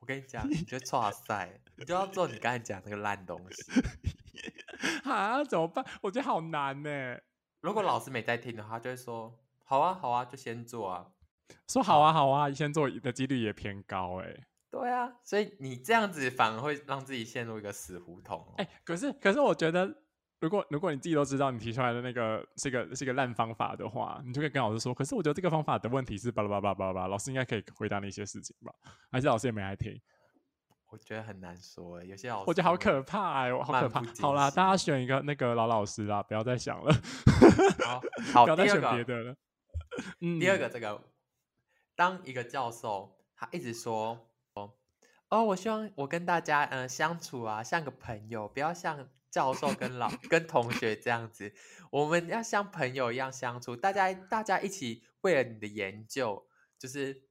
[0.00, 3.62] 我跟你讲，你就哇塞，你就要做你刚才讲那个烂东西。
[5.04, 5.84] 啊，怎么办？
[6.00, 7.18] 我觉得好难呢。
[7.60, 11.06] 如果老师没在听的话，他就会说好啊，好啊，就先做啊。
[11.68, 14.46] 说好啊，好啊，先做的几率也偏高哎。
[14.70, 18.54] 对啊，所以你这样子反而会让自己陷入一个死胡同、哦。
[18.56, 20.02] 哎、可是可是我觉得，
[20.40, 24.92] 如果如果你自己都知道你提出来的那个是一个是一个烂方法的话，你就可以跟老师说。
[24.94, 28.72] 可是我觉得这个方法的问题是巴拉巴拉巴拉巴拉，老师应该可以回答你一些事情吧？
[29.12, 30.00] 还是老师也没来听？
[30.88, 36.92] 我觉得很难说欸，有些老师我觉得好可怕哎、我好可怕好啦，大家选一个那个老老师啦，不要再想了，
[38.32, 39.36] 好，不，要再选别的了。
[40.20, 41.00] 嗯，第二个，这个，
[41.94, 44.18] 当一个教授他一直说
[44.54, 44.72] 哦
[45.28, 51.52] 哦，我希望我跟大家嗯、呃相处啊，像个朋友，不要像教授跟老跟同学这样子，
[51.90, 56.46] 我们要像朋友一样相处，大家大家一起为了你的研究，
[56.78, 57.22] 就是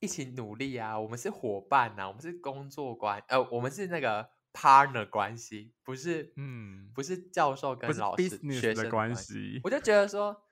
[0.00, 9.60] 一起努力啊，我们是伙伴呐、我们是工作关，呃，我们是那个 partner 关系，不是嗯，不是教授跟老师学生的关系。
[9.64, 10.44] 我就觉得说，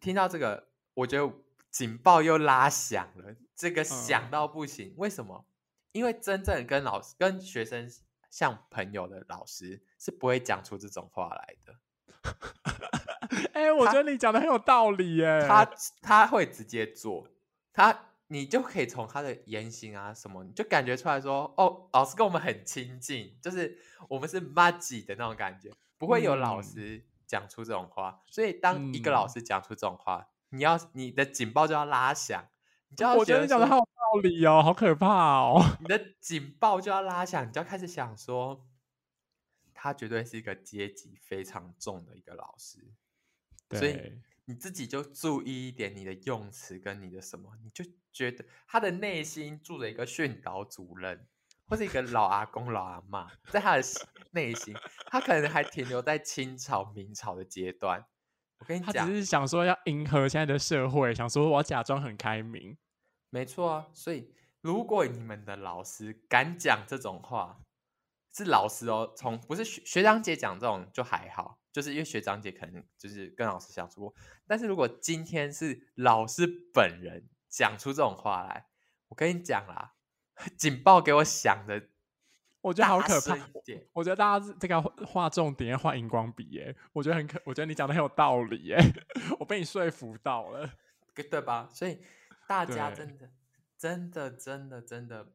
[0.00, 1.32] 听到这个，我觉得
[1.70, 4.94] 警报又拉响了，这个响嗯到不行。
[4.96, 5.46] 为什么？
[5.92, 7.90] 因为真正跟老师、跟学生
[8.30, 11.74] 像朋友的老师是不会讲出这种话来的。
[13.52, 15.44] 哎、我觉得你讲的很有道理耶。
[15.46, 15.68] 他
[16.00, 17.28] 他会直接做，
[17.72, 28.22] 他你就可以从他的言行啊什么，你就感觉出来说，哦，老师跟我们很亲近，就是我们是 m a g i 的那种感觉，不会有老嗯师讲出这种话。
[28.26, 32.48] 所以当一个老嗯师讲出这种话，你要你的警报就要拉响，
[32.90, 35.06] 你就要我觉得你讲的好有道理哦，好可怕
[35.40, 35.76] 哦。
[35.80, 38.66] 你的警报就要拉响，你就要开始想说，
[39.74, 42.92] 他绝对是一个阶级非常重的一个老师。
[43.70, 51.26] 所以，你自己就注意一点你的用词跟你的什么，你就觉得他的内心住着一个训导主任，
[51.66, 53.82] 或是一个老阿公、老阿妈，在他的
[54.30, 54.74] 内心，
[55.08, 58.06] 他可能还停留在清朝、明朝的阶段。
[58.58, 62.76] 我跟你讲他只，是想说要迎合现在的社会，想说我要假装很开明。
[63.30, 63.86] 没错啊。
[63.92, 67.60] 所以，如果你们的老师敢讲这种话，
[68.32, 74.14] 是老师哦，从不是学学长姐讲这种就还好，就是因为学长姐可能就是跟老师相处过。
[74.46, 78.66] 但是如果今天是老师本人讲出这种话来，
[79.08, 79.94] 我跟你讲啦，
[80.56, 81.88] 警报给我响的，
[82.60, 83.48] 我觉得好可怕。
[83.92, 88.78] 我觉得大家是这个画重点要画荧光笔耶，我觉得很可，我觉得你讲的很有道理耶，
[89.38, 90.70] 我被你说服到了。
[91.14, 91.68] 对吧？
[91.72, 92.00] 所以
[92.46, 93.30] 大家真的、
[93.76, 95.32] 真的、真的、真的，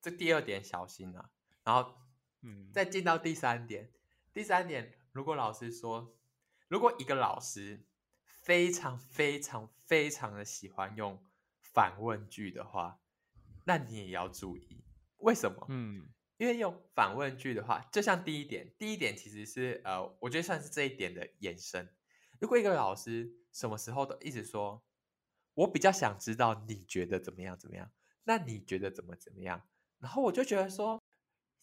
[0.00, 1.30] 这第二点小心啊。
[1.64, 1.94] 然后
[2.40, 3.90] 嗯，再进到第三点，
[4.32, 6.16] 第三点，如果老师说，
[6.68, 7.84] 如果一个老师
[8.24, 11.22] 非常非常非常的喜欢用
[11.60, 12.98] 反问句的话，
[13.64, 14.82] 那你也要注意，
[15.18, 15.66] 为什么？
[15.68, 16.08] 嗯
[16.42, 21.88] 因为用反问句的话，就像第一点，第一点其实是呃，我觉得算是这一点的延伸。
[22.40, 24.82] 如果一个老师什么时候都一直说，
[25.54, 27.88] 我比较想知道你觉得怎么样怎么样，
[28.24, 29.62] 那你觉得怎么怎么样？
[30.00, 31.00] 然后我就觉得说，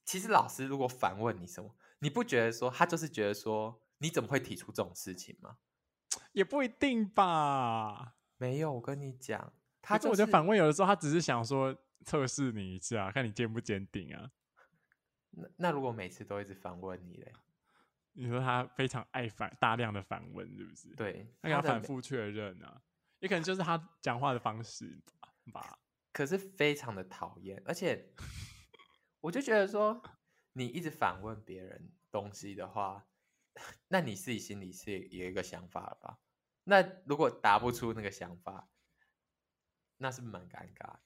[0.05, 5.57] 其实老师如果反问你什么，你不觉得说他就是觉得说，你怎么会提出这种事情吗？
[6.31, 8.13] 也不一定吧。
[8.37, 9.51] 没有，我跟你讲，
[9.81, 11.75] 他我觉得反问有的时候他只是想说
[12.05, 14.31] 测试你一下，看你坚不坚定啊。
[15.39, 17.33] 那那如果每次都一直反问你嘞，
[18.13, 22.81] 你说他非常爱反大量的反问，是不是？，对，他要反复确认啊，
[23.19, 25.01] 也可能就是他讲话的方式
[25.53, 25.79] 吧。
[26.11, 28.13] 可是非常的讨厌，而且
[29.21, 30.01] 我就觉得说，
[30.53, 33.07] 你一直反问别人东西的话，
[33.87, 36.19] 那你自己心里是有一个想法了吧？
[36.65, 38.69] 那如果答不出那个想法，
[39.97, 41.01] 那是蛮尴尬的。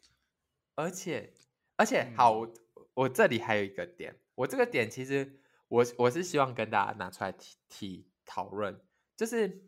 [0.75, 1.33] 而且，
[1.75, 2.53] 而且好，我
[2.95, 9.65] 我这里还有一个点，我这个点其实我我是希望跟大家拿出来提提讨论，就是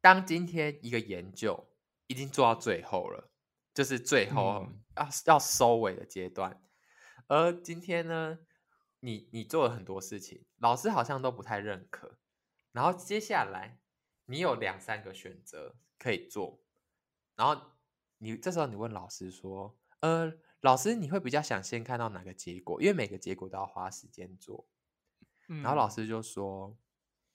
[0.00, 1.70] 当今天一个研究
[2.06, 3.30] 已经做到最后了。
[3.74, 6.60] 就是最后嗯要、要收尾的阶段，
[7.28, 8.40] 而今天呢，
[8.98, 12.18] 你你做了很多事情，老师好像都不太认可，
[12.72, 13.78] 然后接下来
[14.24, 16.60] 你有两三个选择可以做，
[17.36, 17.70] 然后
[18.16, 22.80] 你这时候你问老师说，呃，老师你会比较想先看到哪个结果？
[22.80, 24.66] 因为每个结果都要花时间做，
[25.46, 26.76] 然然后老师就说，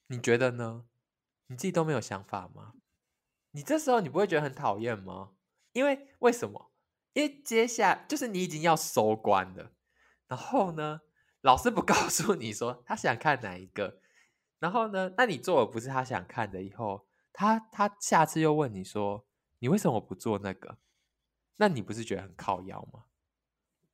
[0.07, 0.85] 你觉得呢？
[1.47, 2.73] 你自己都没有想法吗？
[3.51, 5.33] 你这时候你不会觉得很讨厌吗？
[5.71, 6.71] 因为为什么？
[7.13, 9.71] 因为接下就是你已经要收官了，
[10.27, 11.01] 然后呢，
[11.41, 14.01] 老师不 告诉你说他想看哪一个，
[14.59, 19.25] 然后呢，那你做的不是他想看的，以后他他下次又问你说
[19.59, 20.79] 你为什么不做那个？
[21.57, 23.05] 那你不是觉得很靠腰吗？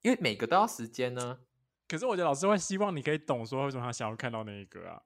[0.02, 1.40] 因为每个都要时间呢。
[1.88, 5.02] 可是我觉得老师会希望你可以懂说为什么他想要看到那一个啊。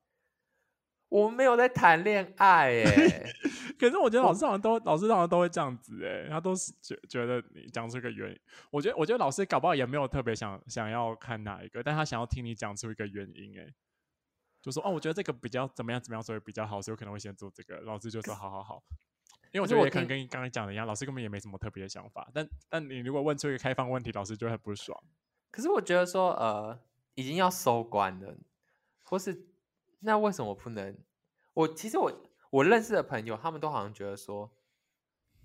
[1.10, 2.84] 我们没有在谈恋爱耶，
[3.78, 8.40] 可是我觉得老师好像都老师好像都会这样子哎、他都是觉觉得你讲出一个原因。
[8.72, 13.72] 我觉得我觉得老师搞不好也没有特别想想要看哪一个，但他想要听你讲出一个原因哎、
[14.60, 17.78] 就说哦，我觉得这个比较怎么样怎么样，所以比较好，所以我可能会先做这个。
[17.82, 18.84] 老师就说好好好，
[19.54, 22.30] 因为我觉得也可能跟你刚才讲的一样，老师根本也没什么特别的想法。
[22.34, 25.02] 但但你如果问出一个开放问题，老师就会很不爽。
[25.52, 26.84] 可是我觉得说，呃，
[27.14, 28.36] 已经要收官了，
[29.04, 29.48] 或是
[30.00, 30.98] 那为什么不能？
[31.54, 32.12] 我其实我
[32.50, 34.52] 我认识的朋友，他们都好像觉得说，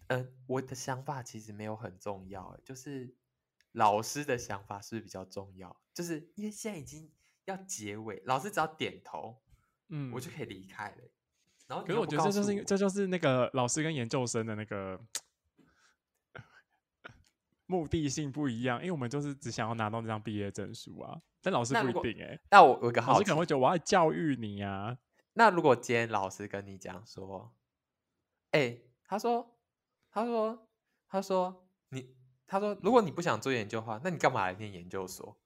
[0.07, 3.15] 嗯、我的想法其实没有很重要，欸就是
[3.73, 5.79] 老师的想法是不是比较重要？
[5.93, 7.13] 就是因为现在已经
[7.45, 9.43] 要结尾，老师只要点头，
[9.89, 10.97] 嗯，我就可以离开了。
[11.69, 14.99] 然后可是我觉得这就是这就是那个老师跟研究生的那个
[17.67, 21.21] 目的性不一样，因为我们就是只想要拿到那张毕业证书啊。
[21.41, 24.99] 但老师不一定哎、那我我有个好奇老师可能，会觉得我要教育你啊。
[25.35, 27.55] 那如果今天老师跟你讲说，
[28.51, 29.57] 哎、他说，
[30.11, 30.67] 他说，
[31.07, 32.17] 他说你，
[32.47, 35.39] 他说，如果你不想做研究的话，那你干嘛来念研究所？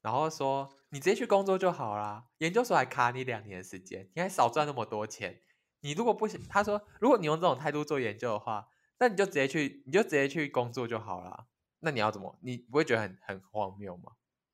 [0.00, 5.42] 然后说你直接去工作就好啦，研究所还卡你两年的时间，你还少赚那么多钱。
[5.80, 8.68] 你如果不想，他说，如果你用这种态度做研究的话，
[8.98, 11.46] 那你就直接去，你就直接去工作就好了。
[11.80, 12.38] 那你要怎么？
[12.42, 14.12] 你不会觉得很很荒谬吗？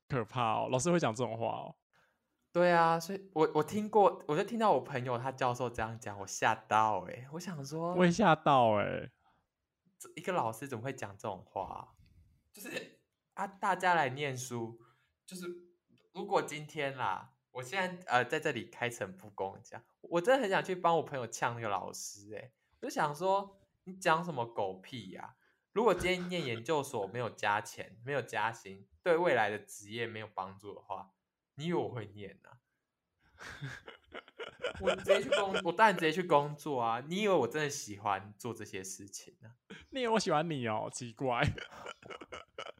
[0.08, 0.68] 可怕哦！
[0.70, 1.76] 老师会讲这种话哦。
[2.52, 9.10] 对啊，所以我我听过，我就听到我朋友他教授这样讲，我吓到哎、欸，我想说，我也吓到哎、
[9.98, 11.88] 这一个老师怎么会讲这种话啊、
[12.52, 13.00] 就是
[13.32, 14.78] 啊，大家来念书，
[15.24, 15.46] 就是
[16.12, 22.50] 如果今天啦，我现在呃在这里开诚布公讲，我真的很想去帮我朋友呛那个老师哎、
[22.80, 25.36] 我就想说你讲什么狗屁呀、
[25.72, 31.12] 如果今天念研究所没有加钱，没有加薪，对未来的职业没有帮助的话，
[31.54, 32.50] 你以为我会念呢、
[34.80, 37.02] 我直接去工，我当然直接去工作啊！
[37.06, 39.52] 你以为我真的喜欢做这些事情呢、
[39.90, 40.88] 你以为我喜欢你哦？
[40.92, 41.42] 奇怪，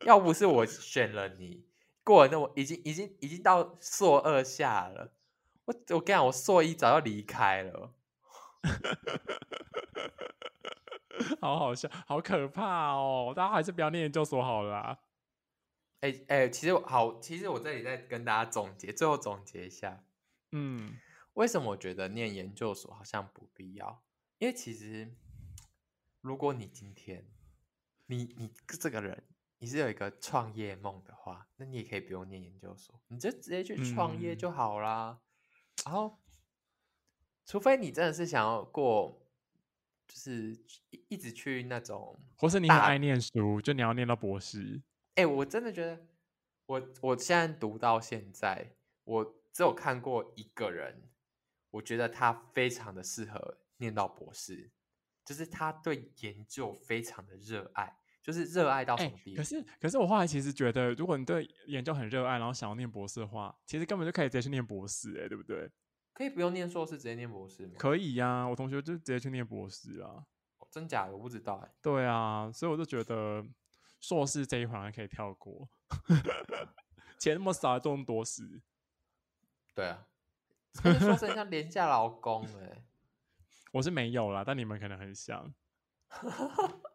[0.07, 1.67] 要不是我选了你，
[2.05, 5.13] 过了那么已经已经已经到硕二下了，
[5.65, 7.95] 我我跟你讲，我硕一早就离开了。
[11.41, 13.33] 好好笑，好可怕哦！
[13.35, 14.99] 大家还是不要念研究所好了啦。
[16.01, 20.05] 哎、哎、其实好，其实我这里再跟大家总结，最后总结一下，
[20.51, 20.97] 嗯，
[21.35, 24.03] 为什么我觉得念研究所好像不必要？
[24.39, 25.15] 因为其实，
[26.21, 27.31] 如果你今天
[28.07, 29.23] 你你这个人
[29.63, 35.21] 你是有一个创业梦的话，那你也可以不用念研究所，你就直接去创业嗯就好啦。
[35.85, 36.19] 然后，
[37.47, 39.25] 除非你真的是想要过，
[40.09, 40.61] 就是
[40.91, 44.83] 一一直去那种或是你很爱念书，就你要念到博士。
[45.15, 46.07] 哎、我真的觉得，
[46.67, 51.09] 我我现在读到现在，我只有看过一个人，
[51.71, 54.73] 我觉得他非常的适合念到博士，
[55.25, 59.37] 就是他对研究非常的热爱，就是热爱到什哎、么地步？
[59.37, 65.71] 可是可是我后来其实觉得，如果你对研究很热爱，然后想要念博士的话，其实根本就可以直接去念博士、哎，对不对？
[66.15, 67.73] 可以不用念硕士，直接念博士吗？
[67.79, 70.25] 可以呀、我同学就直接去念博士啊。
[70.59, 73.45] 哦真假的我不知道哎、对啊，所以我就觉得
[74.01, 75.69] 硕士这一环可以跳过，
[77.19, 78.63] 钱那么少，还做那么多事。
[79.75, 80.07] 对啊，
[80.99, 82.85] 说成像廉价劳工哎、
[83.73, 85.53] 我是没有啦，但你们可能很像。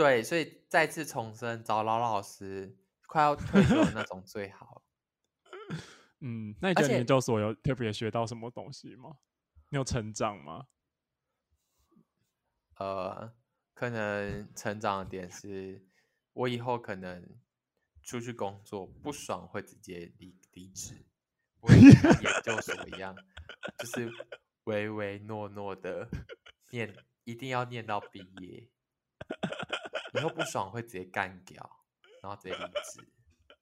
[0.00, 2.74] 对，所以再次重申，找老老师
[3.06, 4.82] 快要退休的那种最好。
[6.20, 9.18] 嗯，那你觉得研究所有特别学到什么东西吗？
[9.68, 10.68] 你有成长吗？
[12.78, 13.34] 呃，
[13.74, 15.86] 可能成长的点是，
[16.32, 17.38] 我以后可能
[18.02, 21.04] 出去工作不爽会直接离离职，
[21.60, 23.14] 不会像研究所一样，
[23.78, 24.10] 就是
[24.64, 26.08] 唯唯诺诺的
[26.70, 28.66] 念，一定要念到毕业。
[30.14, 31.84] 以后不爽会直接干掉，
[32.22, 33.12] 然后直接离职。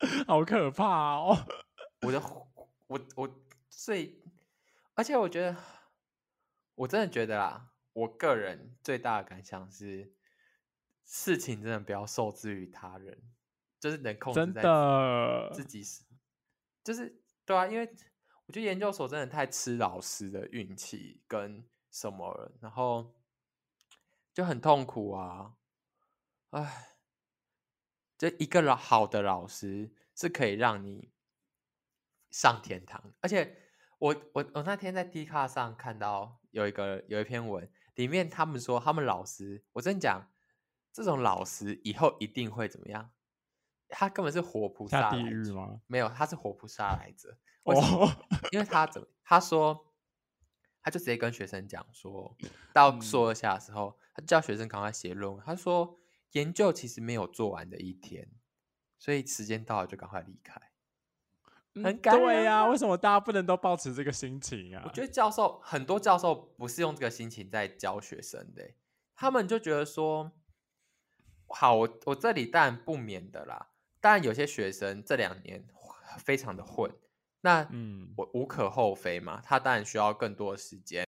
[0.28, 1.36] 好可怕哦！
[2.02, 2.20] 我的
[2.86, 4.22] 我我最，
[4.94, 5.56] 而且我觉得，
[6.76, 10.14] 我真的觉得啦，我个人最大的感想是，
[11.04, 13.20] 事情真的不要受制于他人，
[13.80, 16.04] 就是能控制真在的自己是，
[16.84, 17.84] 就是对啊，因为
[18.46, 23.16] 我觉得研究所真的太吃老师的运气跟什么了，然后
[24.32, 25.56] 就很痛苦啊，
[26.50, 26.96] 唉，
[28.16, 31.12] 这一个老好的老师是可以让你
[32.30, 33.56] 上天堂，而且
[33.98, 40.30] 我我我那天在 D 卡上看到有一个有一篇文，里面他们说他们老师，我真讲
[40.92, 43.10] 这种老师以后一定会怎么样？
[43.90, 45.10] 他根本是活菩萨？
[45.86, 47.38] 没有，他是活菩萨来着。
[47.64, 48.10] 哦，
[48.52, 49.08] 因为他怎么？
[49.22, 49.92] 他说，
[50.82, 52.34] 他就直接跟学生讲说，
[52.72, 55.42] 到嗯硕二下的时候，他叫学生赶快写论文。
[55.44, 55.98] 他说，
[56.32, 58.28] 研究其实没有做完的一天，
[58.98, 60.60] 所以时间到了就赶快离开。
[61.74, 64.82] 嗯很对呀、啊为什么大家不能都保持这个心情啊？
[64.84, 68.74] 我觉得教授很多教授不是用这个心情在教学生的欸、
[69.14, 70.32] 他们就觉得说，
[71.46, 73.70] 好，我我这里当然不免的啦。
[74.00, 75.66] 当然有些学生这两年
[76.18, 76.90] 非常的混，
[77.40, 81.06] 那嗯我无可厚非嘛，他当然需要更多的时间，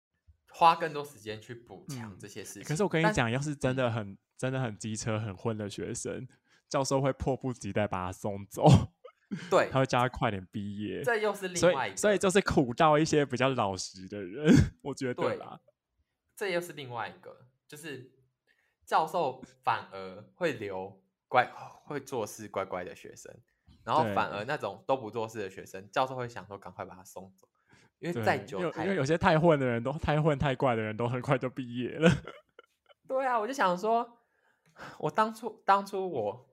[0.49, 2.63] 花更多时间去补强嗯这些事情。
[2.63, 6.27] 可是我跟你讲，要是真的很真的很机车、很混的学生，
[6.67, 8.65] 教授会迫不及待把他送走，
[9.49, 11.03] 对他，会叫他快点毕业。
[11.03, 15.59] 这又是另外一个，以所以就是苦到一些比较老实的人，我觉得对啦。
[16.35, 18.11] 这又是另外一个，就是
[18.85, 21.51] 教授反而会留乖
[21.83, 23.31] 会做事乖乖的学生，
[23.89, 27.47] 然后反而那种都不做事的学生，教授会想说赶快把他送走，
[27.97, 32.07] 因为对再久太因为有些太混的人都太混太怪的人都很快就毕业了。
[33.09, 34.19] 对啊，我就想说，
[34.99, 36.47] 我当初当初我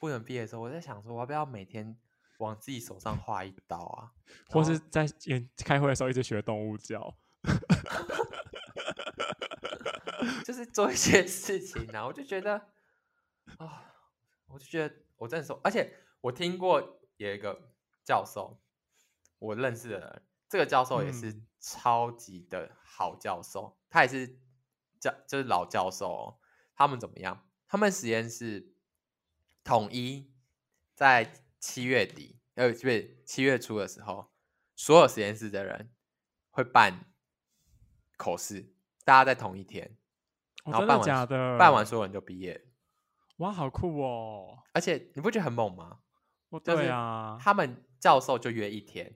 [0.00, 1.96] 不能毕业的时候，我在想说，我要不要每天
[2.38, 4.10] 往自己手上划一刀啊？
[4.50, 7.14] 或是在演开会的时候一直学动物叫。
[10.44, 12.54] 就是做一些事情啊，我就觉得
[13.58, 13.94] 啊，
[14.48, 18.60] 我就觉得我真的说，而且我听过有一个教授，
[19.38, 24.38] 我认识的人，这个教授也是嗯超级的好教授，他也是
[25.00, 26.38] 教就是老教授哦。
[26.74, 27.48] 他们怎么样？
[27.66, 28.72] 他们实验室
[29.64, 30.32] 统一
[30.94, 34.32] 在七月底，呃，不是七月初的时候，
[34.76, 35.92] 所有实验室的人
[36.50, 37.12] 会办
[38.16, 38.72] 口试，
[39.04, 39.96] 大家在同一天。
[40.64, 41.58] 哦真的然后办完假的？
[41.58, 42.68] 办完所有人就毕业，
[43.38, 44.62] 哇，好酷哦！
[44.72, 46.01] 而且你不觉得很猛吗？
[46.60, 49.14] 对啊，他们教授就约一天，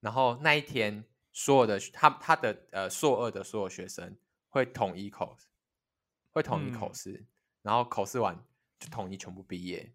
[0.00, 4.16] 然后那一天所有的他他的呃硕二的所有学生
[4.48, 5.36] 会统一口
[6.32, 7.26] 会统一口嗯试，
[7.62, 8.44] 然后口试完
[8.78, 9.92] 就统一全部毕业。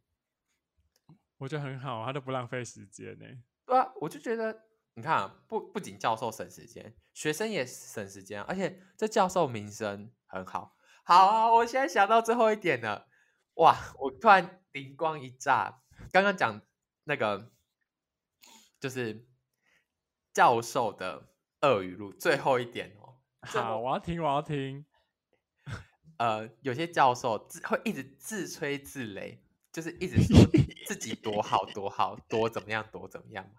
[1.37, 3.25] 我觉得很好，他都不浪费时间呢。
[3.65, 4.63] 对啊，我就觉得
[4.93, 10.75] 你看、啊，不不仅教授省时间，学生也省时间啊，而且这教授名声很好。
[11.03, 13.07] 好啊，我现在想到最后一点了，
[13.55, 13.75] 哇！
[13.99, 15.81] 我突然灵光一乍，
[16.11, 16.61] 刚刚讲
[17.11, 17.51] 那个
[18.79, 19.27] 就是
[20.31, 21.27] 教授的
[21.59, 23.19] 鳄语录最后一点哦。
[23.49, 24.85] 最好，我要听，我要听。
[26.17, 29.39] 呃，有些教授自会一直自吹自擂，
[29.73, 30.37] 就是一直说
[30.87, 33.55] 自己多好多好多怎么样多怎么样嘛。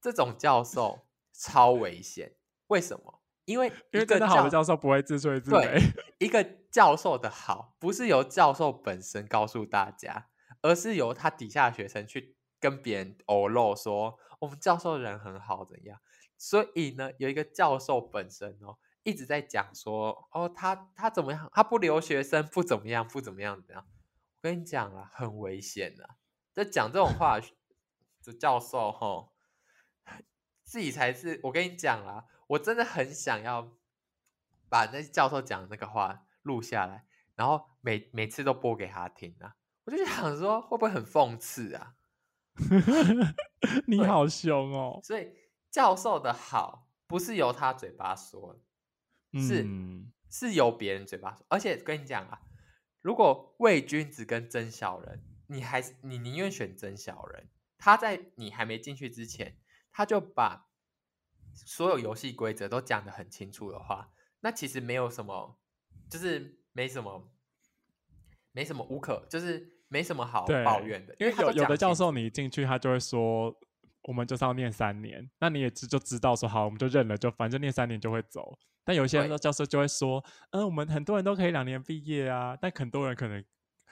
[0.00, 2.34] 这种教授超危险，
[2.68, 3.20] 为什么？
[3.44, 5.92] 因为因为一个真的好的教授不会自吹自擂。
[6.18, 10.30] 一个教授的好，不是由教授本身告诉大家，
[10.62, 15.98] 而是由他底下的学生去跟别人偶露说我们教授人很好怎样。
[16.36, 23.86] 所以呢，有一个教授本身哦，一直在讲说哦，他他怎么样，他不留学生不怎么样，不怎么样怎样。
[24.42, 26.16] 我跟你讲啊，很危险的、
[26.54, 27.38] 在讲这种话
[28.24, 29.34] 的教授吼，
[30.62, 31.40] 自己才是。
[31.42, 33.76] 我跟你讲啦，我真的很想要
[34.70, 37.04] 把那教授讲那个话录下来，
[37.34, 39.56] 然后每每次都播给他听啊。
[39.84, 41.96] 我就想说，会不会很讽刺啊？
[43.60, 45.00] 对你好凶哦！
[45.02, 45.32] 所以
[45.70, 48.54] 教授的好不是由他嘴巴说
[49.32, 51.44] 的，是嗯，是由别人嘴巴说。
[51.48, 52.42] 而且跟你讲啊，
[53.00, 57.48] 如果伪君子跟真小人，你还是你宁愿选真小人。
[57.82, 59.58] 他在你还没进去之前，
[59.90, 60.68] 他就把
[61.54, 65.58] 所有游戏规则都讲得很清楚的话，那其实没有什么，
[66.10, 67.32] 就是没什么，
[68.52, 71.14] 没什么无可，就是没什么好，抱怨的。
[71.18, 73.54] 因为有有的教授你一进去，他就会说，
[74.04, 78.56] 我们就是要念三年，那你也知就知道说好，我们就认了，就反正念三年就会走。
[78.84, 83.44] 但有一些对教授就会说，嗯，我们很多人都可以两年毕业啊，但很多人可能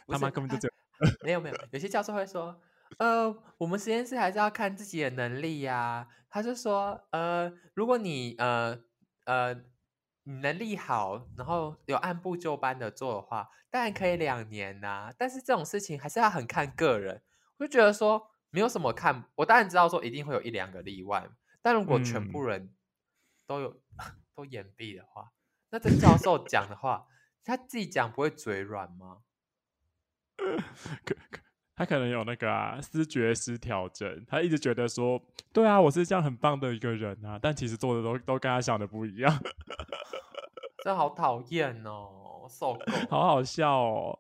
[0.07, 2.59] 他妈根本就只有 没有没有，有些教授会说，
[2.99, 8.79] 呃，我们实验室还是要看自己的能力呀、他就说，呃，如果你呃
[9.27, 9.55] 呃
[10.29, 17.23] 你能力好，然后有按部就班的做的话，当然可以两年呐、但是这种事情还是要很看个人。
[17.57, 21.27] 我就觉得说，没有什么看，我当然知道说一定会有一两个例外，
[21.63, 22.75] 但如果全部人
[23.47, 23.81] 都有、
[24.37, 25.33] 都掩蔽的话，
[25.71, 27.07] 那这教授讲的话，
[27.43, 29.23] 他自己讲不会嘴软吗？
[30.37, 31.41] 可可
[31.79, 35.23] 他可能有那个啊思觉失调症，他一直觉得说，
[35.53, 39.33] 对啊，我是这样很棒的一个人啊，但其实做的都都跟他想的不一样，
[40.83, 42.81] 真好讨厌哦，受够。
[43.09, 44.19] 好好笑哦。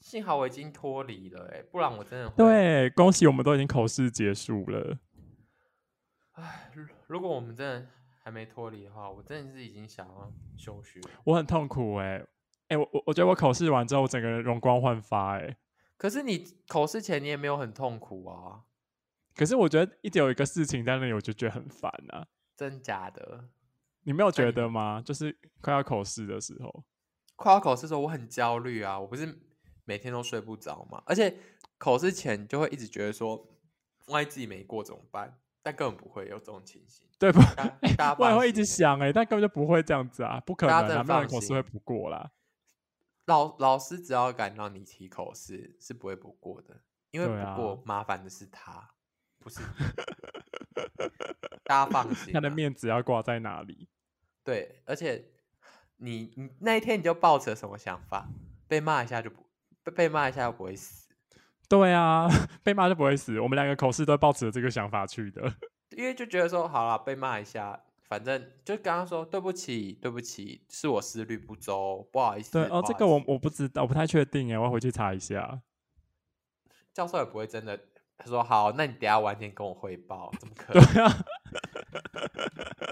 [0.00, 4.98] 幸好我已经脱离了、欸，不然我真的会。，对，恭喜我们都已经口试结束了。
[6.32, 7.86] 唉，如如果我们真的
[8.24, 11.00] 还没脱离的话，我真的是已经想要休学。
[11.22, 12.24] 我很痛苦哎、
[12.68, 15.56] 哎、我我我觉得我口试完之后，我整个人容光焕发哎、
[15.98, 18.62] 可是你口试前你也没有很痛苦啊，
[19.34, 22.26] 可是我觉得一直有一个事情在那里，我就觉得很烦啊。
[22.56, 23.44] 真假的？
[24.04, 25.02] 你没有觉得吗？
[25.04, 26.84] 就是快要口试的时候，
[27.36, 29.38] 快要口试的时候我很焦虑啊，我不是
[29.84, 31.36] 每天都睡不着嘛，而且
[31.76, 33.46] 口试前就会一直觉得说，
[34.06, 35.38] 万一自己没过怎么办？
[35.62, 37.06] 但根本不会有这种情形。
[37.18, 37.40] 对不？
[38.18, 42.30] 我也会一直想哎、但根本就不会这样子啊，不可能啊，没有人口试会不过啦。
[43.28, 46.80] 老老师只要敢让你提口试，是不会不过的，
[47.10, 48.90] 因为不过麻烦的是他，
[49.38, 49.66] 不是你
[51.64, 52.34] 大家放心、啊。
[52.34, 53.86] 他的面子要挂在哪里？
[54.42, 55.30] 对，而且
[55.98, 58.26] 你你那一天你就抱着什么想法？
[58.66, 59.44] 被骂一下就不
[59.84, 61.06] 被被骂一下又不会死。
[61.68, 62.26] 对啊，
[62.64, 63.38] 被骂就不会死。
[63.40, 65.54] 我们两个口试都抱持着这个想法去的，
[65.90, 67.78] 因为就觉得说好了，被骂一下，
[68.08, 72.52] 反正就刚刚说对不起，对不起，是我思虑不周，不好意思。
[72.52, 75.60] 对哦，这个我我不知道，我不太确定哎，我要回去查一下。
[76.92, 77.78] 教授也不会真的
[78.16, 81.04] 他说好，那你等下晚点跟我汇报，怎么可对能？
[81.04, 81.24] 啊，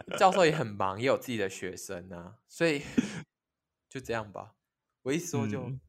[0.19, 2.83] 教授也很忙，也有自己的学生啊，所以
[3.89, 4.53] 就这样吧。
[5.03, 5.81] 我一说就、嗯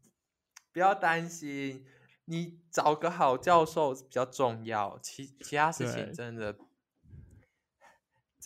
[0.73, 1.87] 不要担心，
[2.25, 6.55] 你找个好教授比较重要，其其他事情真的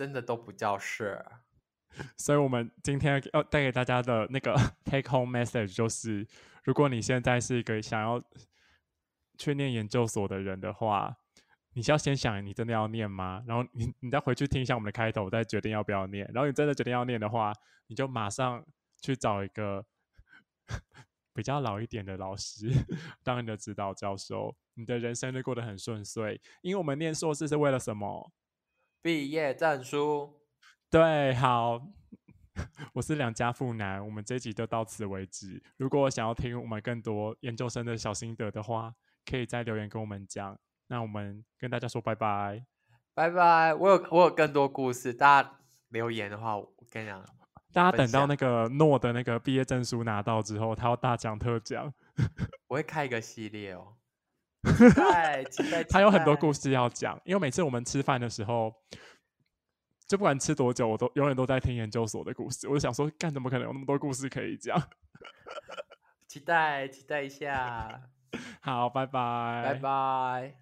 [0.01, 1.23] 真的都不叫事。
[2.17, 6.27] 所以我们今天要带给大家的那个 take home message 就是，
[6.63, 8.19] 如果你现在是一个想要
[9.37, 11.15] 去念研究所的人的话，
[11.73, 13.43] 你是要先想你真的要念吗？
[13.45, 16.27] 然后你你再回去听一下我们的开头，再决定要不要念。
[16.33, 17.53] 然后你真的决定要念的话，
[17.85, 18.65] 你就马上
[18.99, 19.85] 去找一个
[21.35, 22.71] 比较老一点的老师
[23.21, 26.41] 当你的指导教授，你的人生就过得很顺遂。
[26.63, 28.31] 因为我们念硕士是为了什么？
[29.01, 30.41] 毕业证书，
[30.91, 31.81] 对，好，
[32.93, 35.61] 我是两家富男，我们这一集就到此为止。
[35.77, 38.93] 如果想要听我们更多研究生的小心得的话，
[39.25, 40.55] 可以在留言跟我们讲。
[40.87, 42.63] 那我们跟大家说拜拜。
[43.15, 43.73] 拜拜。
[43.73, 45.59] 我有我有更多故事，大家
[45.89, 47.25] 留言的话，我跟你讲，
[47.73, 51.91] 大家等到那个诺的那个毕业证书拿到之后，他要大讲特讲，
[52.67, 53.95] 我会开一个系列哦。
[54.63, 56.61] 期待，期待，他有很多故事。
[56.61, 57.19] 事要讲。
[57.25, 58.73] 因为每次我们吃饭的时候，
[60.07, 62.67] 就不管吃多久，我都永远都在听研究所的故事。
[62.67, 64.81] 我就想说，干怎么可能有那么多故事可以讲？
[66.27, 68.01] 期待，期待一下，
[68.61, 70.60] 好，拜拜，拜拜。